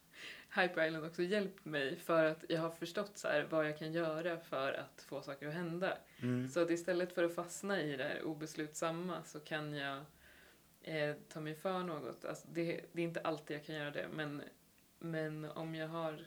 Hyper 0.57 0.87
Island 0.87 1.05
också 1.05 1.23
hjälpt 1.23 1.65
mig 1.65 1.97
för 1.97 2.25
att 2.25 2.45
jag 2.49 2.61
har 2.61 2.71
förstått 2.71 3.19
så 3.19 3.29
här 3.29 3.47
vad 3.51 3.67
jag 3.67 3.79
kan 3.79 3.93
göra 3.93 4.39
för 4.39 4.73
att 4.73 5.03
få 5.03 5.23
saker 5.23 5.49
att 5.49 5.55
hända. 5.55 5.99
Mm. 6.23 6.49
Så 6.49 6.61
att 6.61 6.71
istället 6.71 7.13
för 7.13 7.25
att 7.25 7.35
fastna 7.35 7.83
i 7.83 7.97
det 7.97 8.05
här 8.05 8.23
obeslutsamma 8.23 9.23
så 9.25 9.41
kan 9.41 9.75
jag 9.75 10.05
eh, 10.83 11.17
ta 11.29 11.41
mig 11.41 11.55
för 11.55 11.83
något. 11.83 12.25
Alltså 12.25 12.47
det, 12.53 12.81
det 12.93 13.03
är 13.03 13.07
inte 13.07 13.21
alltid 13.21 13.57
jag 13.57 13.65
kan 13.65 13.75
göra 13.75 13.91
det, 13.91 14.09
men, 14.13 14.43
men 14.99 15.45
om 15.45 15.75
jag 15.75 15.89
har 15.89 16.25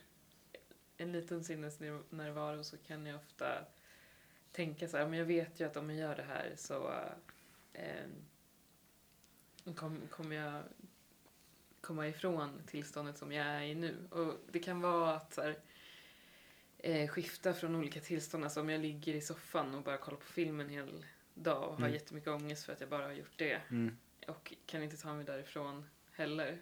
en 0.98 1.12
liten 1.12 1.44
sinnesnärvaro 1.44 2.63
så 2.63 2.78
kan 2.78 3.06
jag 3.06 3.15
ofta 3.15 3.65
tänka 4.52 4.88
så 4.88 4.98
här, 4.98 5.08
men 5.08 5.20
jag 5.20 5.26
vet 5.26 5.60
ju 5.60 5.65
att 5.65 5.78
om 5.78 5.89
jag 5.89 6.00
gör 6.00 6.15
det 6.15 6.24
här 6.24 6.54
så 6.56 6.94
eh, 7.80 9.74
kom, 9.76 10.02
kommer 10.10 10.36
jag 10.36 10.63
komma 11.82 12.08
ifrån 12.08 12.62
tillståndet 12.68 13.18
som 13.18 13.32
jag 13.32 13.46
är 13.48 13.62
i 13.62 13.76
nu. 13.76 14.08
Och 14.12 14.34
det 14.52 14.60
kan 14.60 14.82
vara 14.82 15.15
att 15.15 15.34
så 15.34 15.42
här, 15.42 15.60
eh, 16.78 17.08
skifta 17.10 17.54
från 17.54 17.76
olika 17.76 18.00
tillstånd. 18.00 18.44
Alltså 18.44 18.62
om 18.62 18.70
jag 18.70 18.82
ligger 18.82 19.13
i 19.15 19.22
soffan 19.22 19.76
och 19.76 19.84
bara 19.84 19.98
kollar 19.98 20.18
på 20.18 20.26
film 20.26 20.60
en 20.60 20.70
hel 20.70 21.06
dag 21.34 21.63
och 21.63 21.70
har 21.74 21.78
Mm. 21.80 21.94
jättemycket 21.94 22.30
ångest 22.30 22.65
för 22.65 22.74
att 22.74 22.82
jag 22.82 22.89
bara 22.89 23.04
har 23.06 23.12
gjort 23.12 23.38
det 23.38 23.62
Mm. 23.70 23.98
och 24.28 24.54
kan 24.65 24.84
inte 24.84 24.98
ta 24.98 25.13
mig 25.13 25.26
därifrån 25.26 25.86
heller. 26.12 26.58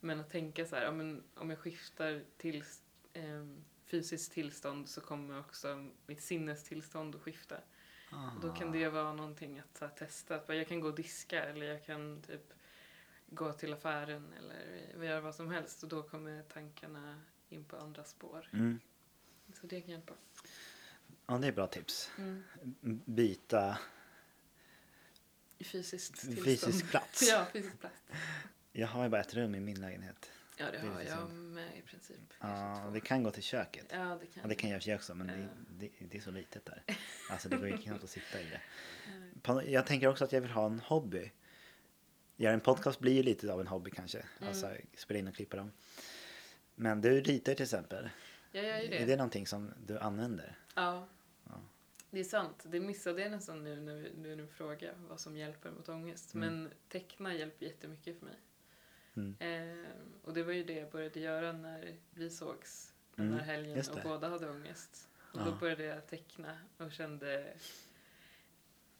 Men 0.00 0.20
att 0.20 0.30
tänka 0.30 0.66
så 0.66 0.76
här, 0.76 0.82
ja, 0.84 0.92
men 0.92 1.22
om 1.34 1.50
jag 1.50 1.58
skiftar 1.58 2.24
till 2.36 2.64
eh, 3.12 3.46
fysiskt 3.86 4.32
tillstånd 4.32 4.88
så 4.88 5.00
kommer 5.00 5.38
också 5.40 5.86
mitt 6.06 6.20
sinnestillstånd 6.22 7.14
att 7.14 7.22
skifta. 7.22 7.56
Då 8.42 8.52
kan 8.52 8.72
det 8.72 8.88
vara 8.88 9.12
någonting 9.12 9.58
att 9.58 9.80
här, 9.80 9.88
testa. 9.88 10.34
Att 10.34 10.46
bara, 10.46 10.56
jag 10.56 10.68
kan 10.68 10.80
gå 10.80 10.88
och 10.88 10.94
diska 10.94 11.44
eller 11.44 11.66
jag 11.66 11.84
kan 11.84 12.22
typ 12.22 12.52
gå 13.26 13.52
till 13.52 13.72
affären 13.72 14.32
eller 14.38 15.04
göra 15.04 15.20
vad 15.20 15.34
som 15.34 15.50
helst 15.50 15.82
och 15.82 15.88
då 15.88 16.02
kommer 16.02 16.42
tankarna 16.42 17.20
in 17.48 17.64
på 17.64 17.76
andra 17.76 18.04
spår. 18.04 18.48
Mm. 18.52 18.80
Så 19.60 19.66
det 19.66 19.80
kan 19.80 19.90
hjälpa. 19.90 20.14
Ja, 21.26 21.38
det 21.38 21.46
är 21.46 21.52
bra 21.52 21.66
tips. 21.66 22.10
Mm. 22.18 22.42
Byta 23.04 23.78
fysiskt 25.60 26.20
tillstånd. 26.20 26.44
fysisk 26.44 26.90
plats. 26.90 27.22
Ja, 27.30 27.46
fysisk 27.52 27.80
plats. 27.80 28.02
Jag 28.72 28.88
har 28.88 29.02
ju 29.02 29.08
bara 29.08 29.20
ett 29.20 29.34
rum 29.34 29.54
i 29.54 29.60
min 29.60 29.80
lägenhet. 29.80 30.30
Ja, 30.64 30.70
det 30.70 30.78
har 30.78 30.98
Fysisk 30.98 31.16
jag 31.16 31.30
med 31.30 31.78
i 31.78 31.82
princip. 31.82 32.34
Ja, 32.40 32.90
vi 32.92 33.00
kan 33.00 33.22
gå 33.22 33.30
till 33.30 33.42
köket. 33.42 33.86
Ja, 33.90 34.18
det 34.20 34.26
kan 34.26 34.42
Ja, 34.42 34.48
det 34.48 34.54
kan 34.54 34.70
jag 34.70 34.96
också, 34.96 35.14
men 35.14 35.28
Ja. 35.28 35.34
det, 35.34 35.48
det, 35.68 36.06
det 36.10 36.16
är 36.16 36.22
så 36.22 36.30
litet 36.30 36.64
där. 36.64 36.82
Alltså 37.30 37.48
det 37.48 37.56
går 37.56 37.68
ju 37.68 37.78
knappt 37.78 38.04
att 38.04 38.10
sitta 38.10 38.40
i 38.40 38.44
det. 38.44 38.60
Jag 39.70 39.86
tänker 39.86 40.08
också 40.08 40.24
att 40.24 40.32
jag 40.32 40.40
vill 40.40 40.50
ha 40.50 40.66
en 40.66 40.80
hobby. 40.80 41.32
Göra 42.36 42.54
en 42.54 42.60
podcast 42.60 43.00
blir 43.00 43.12
ju 43.12 43.22
lite 43.22 43.52
av 43.52 43.60
en 43.60 43.66
hobby 43.66 43.90
kanske. 43.90 44.18
Mm. 44.18 44.48
Alltså 44.48 44.70
spela 44.96 45.18
in 45.18 45.28
och 45.28 45.34
klippa 45.34 45.56
dem. 45.56 45.72
Men 46.74 47.00
du 47.00 47.20
ritar 47.20 47.54
till 47.54 47.62
exempel. 47.62 48.08
Jag 48.52 48.64
gör 48.64 48.78
ju 48.78 48.88
det. 48.88 49.02
Är 49.02 49.06
det 49.06 49.16
någonting 49.16 49.46
som 49.46 49.72
du 49.86 49.98
använder? 49.98 50.58
Ja. 50.74 51.08
Ja. 51.44 51.60
Det 52.10 52.20
är 52.20 52.24
sant. 52.24 52.64
Det 52.64 52.80
missade 52.80 53.22
jag 53.22 53.30
nästan 53.30 53.64
nu 53.64 53.80
när, 53.80 54.36
du 54.36 54.46
frågar 54.46 54.94
vad 55.08 55.20
som 55.20 55.36
hjälper 55.36 55.70
mot 55.70 55.88
ångest. 55.88 56.34
Mm. 56.34 56.48
Men 56.48 56.72
teckna 56.88 57.34
hjälper 57.34 57.66
jättemycket 57.66 58.18
för 58.18 58.26
mig. 58.26 58.34
Mm. 59.16 59.36
Eh, 59.38 59.86
och 60.22 60.34
det 60.34 60.42
var 60.42 60.52
ju 60.52 60.64
det 60.64 60.72
jag 60.74 60.90
började 60.90 61.20
göra 61.20 61.52
när 61.52 61.96
vi 62.10 62.30
sågs 62.30 62.94
den 63.16 63.26
Mm, 63.26 63.38
här 63.38 63.44
helgen 63.46 63.84
och 63.92 63.98
båda 64.02 64.28
hade 64.28 64.50
ångest. 64.50 65.08
Och 65.18 65.40
Ja. 65.40 65.44
då 65.44 65.52
började 65.52 65.84
jag 65.84 66.06
teckna 66.06 66.58
och 66.76 66.92
kände 66.92 67.54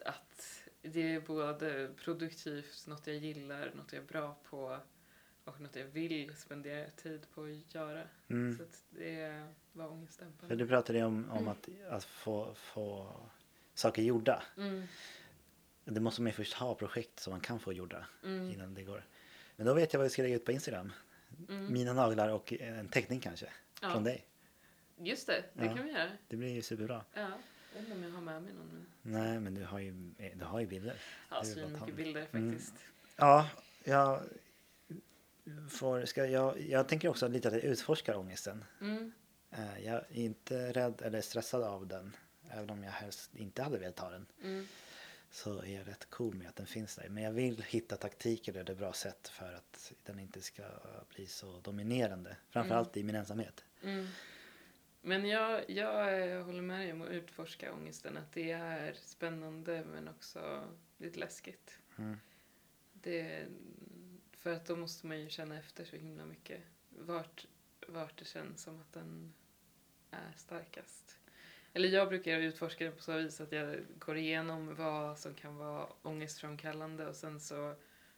att 0.05 0.63
det 0.83 1.15
är 1.15 1.21
både 1.21 1.91
produktivt, 1.97 2.87
något 2.87 3.07
jag 3.07 3.17
gillar, 3.17 3.73
något 3.75 3.93
jag 3.93 4.03
är 4.03 4.07
bra 4.07 4.37
på 4.51 4.79
och 5.45 5.61
något 5.61 5.77
jag 5.77 5.85
vill 5.85 6.37
spendera 6.37 6.91
tid 6.91 7.27
på 7.35 7.43
att 7.45 7.75
göra. 7.75 8.03
Mm. 8.29 8.57
Så 8.57 8.63
att 8.63 8.85
det 8.91 9.47
var 9.73 9.89
ångestdämpande. 9.89 10.57
du 10.57 10.67
pratade 10.67 10.99
ju 10.99 11.05
om, 11.05 11.31
om 11.31 11.49
att, 11.49 11.69
att 11.91 12.05
få, 12.05 12.55
få 12.55 13.13
saker 13.75 14.03
gjorda. 14.03 14.43
Mm, 14.57 14.87
Det 15.85 16.01
måste 16.01 16.23
man 16.23 16.31
ju 16.31 16.35
först 16.35 16.53
ha 16.55 16.75
projekt 16.75 17.21
som 17.21 17.31
man 17.31 17.41
kan 17.41 17.61
få 17.61 17.73
gjorda 17.73 18.07
mm, 18.25 18.51
innan 18.51 18.75
det 18.75 18.83
går. 18.83 19.05
Men 19.57 19.67
då 19.67 19.75
vet 19.75 19.93
jag 19.93 19.99
vad 19.99 20.05
vi 20.05 20.11
ska 20.11 20.23
lägga 20.23 20.37
ut 20.37 20.45
på 20.45 20.53
Instagram. 20.53 20.93
mm. 21.49 21.73
Mina 21.73 21.93
naglar 21.93 22.29
och 22.29 22.53
en 22.53 22.89
teckning 22.89 23.21
kanske. 23.21 23.47
Ja. 23.83 23.93
Från 23.93 24.05
dig. 24.05 24.25
Just 24.99 25.27
det, 25.27 25.45
det 25.55 25.65
Ja. 25.67 25.77
kan 25.77 25.85
vi 25.87 25.93
göra. 25.93 26.09
Det 26.29 26.37
blir 26.37 26.49
ju 26.49 26.63
superbra. 26.63 27.05
Ja, 27.15 27.21
jag 27.21 27.29
vet 27.83 27.89
inte 27.89 27.93
om 27.97 28.03
jag 28.03 28.11
har 28.11 28.21
med 28.21 28.43
mig 28.43 28.53
någon. 28.53 28.87
Men... 29.03 29.13
Nej, 29.23 29.41
men 29.41 29.55
du 29.55 29.65
har 29.65 29.79
ju, 29.79 29.93
du 30.35 30.45
har 30.45 30.61
ju 30.61 30.67
bilder. 30.67 30.97
Ja, 31.31 31.45
så 31.45 31.69
mycket 31.69 31.95
bilder 31.95 32.27
Mm. 32.33 32.51
faktiskt. 32.53 32.75
Ja, 33.17 33.49
jag 33.85 34.21
får, 35.71 36.05
ska 36.05 36.27
jag, 36.27 36.61
jag 36.61 36.89
tänker 36.89 37.09
också 37.09 37.29
lite 37.29 37.49
att 37.49 37.55
jag 37.55 37.63
utforskar 37.65 38.15
ångesten. 38.17 38.65
Mm. 38.81 39.13
Eh, 39.51 39.85
jag 39.85 39.95
är 39.95 40.07
inte 40.11 40.73
rädd 40.73 41.03
eller 41.03 41.21
stressad 41.21 41.63
av 41.63 41.87
den. 41.87 42.17
Även 42.51 42.71
om 42.71 42.85
jag 42.85 42.93
helst 42.93 43.35
inte 43.35 43.63
hade 43.63 43.79
velat 43.79 43.99
ha 43.99 44.11
den. 44.11 44.27
Mm. 44.43 44.67
Så 45.33 45.63
är 45.63 45.75
jag 45.75 45.89
rätt 45.89 46.11
cool 46.11 46.35
med 46.35 46.49
att 46.49 46.57
den 46.57 46.67
finns 46.67 46.97
där. 46.97 47.09
Men 47.09 47.23
jag 47.23 47.33
vill 47.33 47.63
hitta 47.63 47.97
taktiker 47.97 48.57
eller 48.57 48.75
bra 48.75 48.93
sätt 48.93 49.29
för 49.29 49.53
att 49.53 49.93
den 50.05 50.19
inte 50.19 50.41
ska 50.41 50.63
bli 51.15 51.27
så 51.27 51.61
dominerande. 51.61 52.37
Framförallt 52.51 52.97
i 52.97 53.03
min 53.05 53.15
ensamhet. 53.15 53.65
Mm. 53.83 54.07
Men 55.01 55.29
jag, 55.29 55.71
jag 55.71 56.31
eh, 56.31 56.45
håller 56.45 56.63
med 56.63 56.81
dig 56.81 56.93
om 56.93 57.03
att 57.03 57.09
utforska 57.09 57.73
ångesten. 57.73 58.17
Att 58.17 58.33
det 58.33 58.53
är 58.53 58.93
spännande 58.93 59.85
men 59.85 60.09
också 60.09 60.65
lite 60.99 61.19
läskigt. 61.19 61.79
Mm. 61.99 62.17
Det, 62.93 63.47
för 64.33 64.53
att 64.53 64.67
då 64.67 64.77
måste 64.77 65.07
man 65.07 65.21
ju 65.21 65.29
känna 65.29 65.59
efter 65.59 65.85
så 65.85 65.97
himla 65.97 66.25
mycket. 66.25 66.61
Vart, 66.89 67.47
vart 67.89 68.19
det 68.19 68.25
känns 68.25 68.63
som 68.63 68.81
att 68.81 68.93
den 68.93 69.35
är 70.11 70.33
starkast. 70.37 71.19
Eller 71.73 71.89
jag 71.89 72.09
brukar 72.09 72.39
utforska 72.39 72.85
det 72.85 72.91
på 72.91 73.03
så 73.03 73.13
vis 73.13 73.41
att 73.41 73.53
jag 73.53 73.77
går 73.99 74.17
igenom 74.17 74.75
vad 74.75 75.19
som 75.19 75.35
kan 75.35 75.57
vara 75.57 75.87
ångestframkallande 76.03 77.07
och 77.07 77.17
sen 77.17 77.41
så 77.41 77.75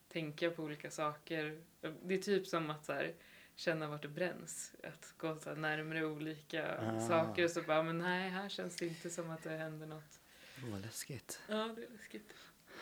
tänker 0.08 0.46
jag 0.46 0.56
på 0.56 0.62
olika 0.62 0.90
saker. 0.90 1.62
Det 2.02 2.14
är 2.14 2.18
typ 2.18 2.46
som 2.46 2.70
att 2.70 2.84
så 2.84 2.92
här, 2.92 3.14
känna 3.56 3.88
vart 3.88 4.02
det 4.02 4.08
bränns. 4.08 4.74
Att 4.82 5.14
gå 5.16 5.40
så 5.40 5.54
närmare 5.54 6.04
olika 6.06 6.78
Ah. 6.78 7.00
saker 7.08 7.44
och 7.44 7.50
så 7.50 7.62
bara, 7.62 7.82
men 7.82 7.98
nej, 7.98 8.30
här 8.30 8.48
känns 8.48 8.76
det 8.76 8.86
inte 8.86 9.10
som 9.10 9.30
att 9.30 9.42
det 9.42 9.50
händer 9.50 9.86
något. 9.86 10.20
Vad 10.64 10.80
läskigt. 10.80 11.40
Ja, 11.48 11.74
det 11.76 11.84
är 11.84 11.90
läskigt. 11.90 12.34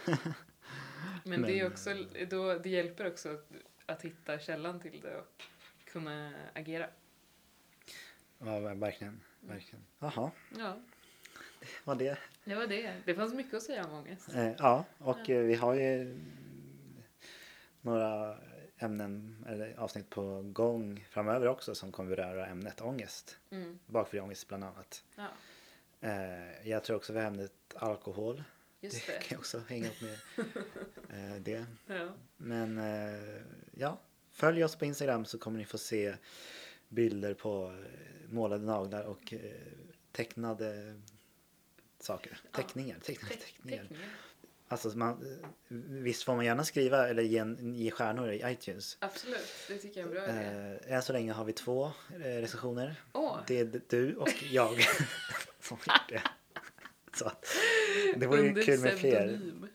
Men, 1.24 1.42
det, 1.42 1.58
är 1.60 1.62
Men, 1.62 1.72
också, 1.72 1.94
då, 2.30 2.58
det 2.58 2.68
hjälper 2.68 3.06
också 3.06 3.28
att, 3.28 3.48
att 3.86 4.02
hitta 4.02 4.38
källan 4.38 4.80
till 4.80 5.00
det 5.00 5.16
och 5.16 5.42
kunna 5.84 6.32
agera. 6.54 6.88
Ja, 8.38 8.58
verkligen. 8.58 9.20
Verkligen. 9.42 9.84
Jaha, 9.98 10.30
Ja, 10.58 10.76
var 11.84 11.94
det. 11.94 12.18
det 12.44 12.54
var 12.54 12.66
det. 12.66 12.94
Det 13.04 13.14
fanns 13.14 13.34
mycket 13.34 13.54
att 13.54 13.62
säga 13.62 13.84
om 13.84 13.92
ångest. 13.92 14.28
Eh, 14.34 14.52
ja, 14.58 14.84
och 14.98 15.30
eh, 15.30 15.42
vi 15.42 15.54
har 15.54 15.74
ju 15.74 16.18
några 17.80 18.36
ämnen 18.78 19.44
eller 19.48 19.74
avsnitt 19.78 20.10
på 20.10 20.42
gång 20.42 21.06
framöver 21.10 21.48
också 21.48 21.74
som 21.74 21.92
kommer 21.92 22.16
beröra 22.16 22.46
ämnet 22.46 22.80
ångest. 22.80 23.38
Mm. 23.50 23.78
Bakfylleångest 23.86 24.48
bland 24.48 24.64
annat. 24.64 25.04
Ja, 25.16 25.26
Eh, 26.04 26.68
jag 26.68 26.84
tror 26.84 26.96
också 26.96 27.12
vi 27.12 27.18
har 27.18 27.26
ämnet 27.26 27.52
alkohol. 27.76 28.42
just 28.80 29.06
det 29.06 29.12
det. 29.12 29.18
kan 29.18 29.26
jag 29.30 29.38
också 29.38 29.58
hänga 29.68 29.88
upp 29.88 30.00
med 30.00 30.18
eh, 31.34 31.42
det. 31.42 31.66
Ja. 31.86 32.08
Men 32.36 32.78
eh, 32.78 33.42
ja, 33.74 33.98
följ 34.30 34.64
oss 34.64 34.76
på 34.76 34.84
Instagram 34.84 35.24
så 35.24 35.38
kommer 35.38 35.58
ni 35.58 35.64
få 35.64 35.78
se 35.78 36.14
bilder 36.92 37.34
på 37.34 37.66
eh, 37.66 38.30
målade 38.30 38.64
naglar 38.64 39.04
och 39.04 39.32
eh, 39.32 39.40
tecknade 40.12 40.94
saker. 42.00 42.38
Ja. 42.44 42.48
Teckningar. 42.62 42.98
Teckningar. 43.02 43.36
teckningar. 43.36 43.86
Alltså 44.68 44.88
man, 44.98 45.40
visst 45.88 46.22
får 46.22 46.36
man 46.36 46.44
gärna 46.44 46.64
skriva 46.64 47.08
eller 47.08 47.22
ge, 47.22 47.38
en- 47.38 47.74
ge 47.74 47.90
stjärnor 47.90 48.30
i 48.32 48.42
iTunes. 48.52 48.96
Absolut, 49.00 49.46
det 49.68 49.78
tycker 49.78 50.00
jag 50.00 50.16
är 50.16 50.18
en 50.18 50.34
bra 50.34 50.40
idé. 50.42 50.78
Eh, 50.86 50.96
än 50.96 51.02
så 51.02 51.12
länge 51.12 51.32
har 51.32 51.44
vi 51.44 51.52
två 51.52 51.84
eh, 52.14 52.18
recensioner. 52.18 52.94
Åh, 53.12 53.38
Det 53.46 53.58
är 53.58 53.80
du 53.88 54.14
och 54.16 54.42
jag 54.50 54.78
som 55.60 55.76
gjort 55.86 56.08
det. 56.08 56.22
Så 57.14 57.32
det 58.16 58.26
vore 58.26 58.48
under 58.48 58.62
kul 58.62 58.80
med 58.80 58.98
fler. 58.98 59.26
pseudonym. 59.26 59.66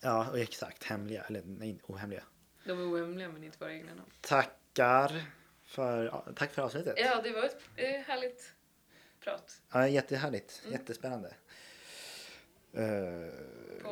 Ja, 0.00 0.30
och 0.30 0.38
exakt. 0.38 0.84
Hemliga. 0.84 1.22
Eller 1.22 1.42
nej, 1.46 1.78
ohemliga. 1.86 2.22
De 2.64 2.70
är 2.80 2.92
ohemliga 2.94 3.28
men 3.28 3.44
inte 3.44 3.58
våra 3.60 3.72
egna 3.72 3.94
namn. 3.94 4.10
Tackar 4.20 5.22
för, 5.74 6.04
ja, 6.04 6.24
tack 6.36 6.52
för 6.52 6.62
avsnittet. 6.62 6.94
Ja, 6.98 7.20
det 7.22 7.30
var 7.32 7.44
ett 7.44 7.56
eh, 7.76 8.00
härligt 8.06 8.52
prat. 9.24 9.60
Ja, 9.72 9.88
jättehärligt. 9.88 10.60
Mm. 10.64 10.72
Jättespännande. 10.72 11.34
Uh, 12.78 13.30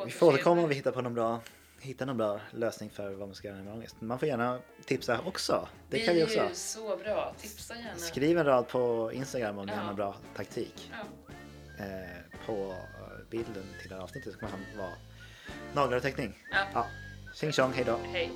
vi 0.05 0.11
får 0.11 0.27
återkomma 0.27 0.63
om 0.63 0.69
vi 0.69 0.75
hittar 0.75 0.93
på 0.93 1.01
någon 1.01 1.15
bra, 1.15 1.41
hittar 1.81 2.07
någon 2.07 2.17
bra 2.17 2.41
lösning 2.51 2.91
för 2.91 3.11
vad 3.11 3.29
man 3.29 3.35
ska 3.35 3.49
göra 3.49 3.63
med 3.63 3.73
ångest. 3.73 3.97
Man 4.01 4.19
får 4.19 4.29
gärna 4.29 4.61
tipsa 4.85 5.21
också. 5.27 5.69
Det 5.91 5.99
kan 5.99 6.15
vi 6.15 6.21
är 6.21 6.25
också. 6.25 6.49
ju 6.49 6.55
så 6.55 6.97
bra. 6.97 7.35
Tipsa 7.41 7.75
gärna. 7.77 7.97
Skriv 7.97 8.39
en 8.39 8.47
rad 8.47 8.69
på 8.69 9.11
Instagram 9.15 9.59
om 9.59 9.67
ni 9.67 9.73
Ja. 9.73 9.79
har 9.79 9.87
någon 9.87 9.97
bra 9.97 10.17
taktik. 10.37 10.93
Ja. 10.93 11.85
Eh, 11.85 12.47
på 12.47 12.75
bilden 13.31 13.67
till 13.81 13.89
det 13.89 13.95
här 13.95 14.03
avsnittet 14.03 14.33
så 14.33 14.39
kommer 14.39 14.53
han 14.53 14.79
vara 14.79 14.93
naglar 15.75 15.97
och 15.97 16.03
teckning. 16.03 16.39
Ja. 16.51 16.67
Ja. 16.75 16.87
Tjing 17.35 17.53
tjong, 17.53 17.73
hej 17.73 17.85
då. 17.85 17.99
Hej. 18.13 18.31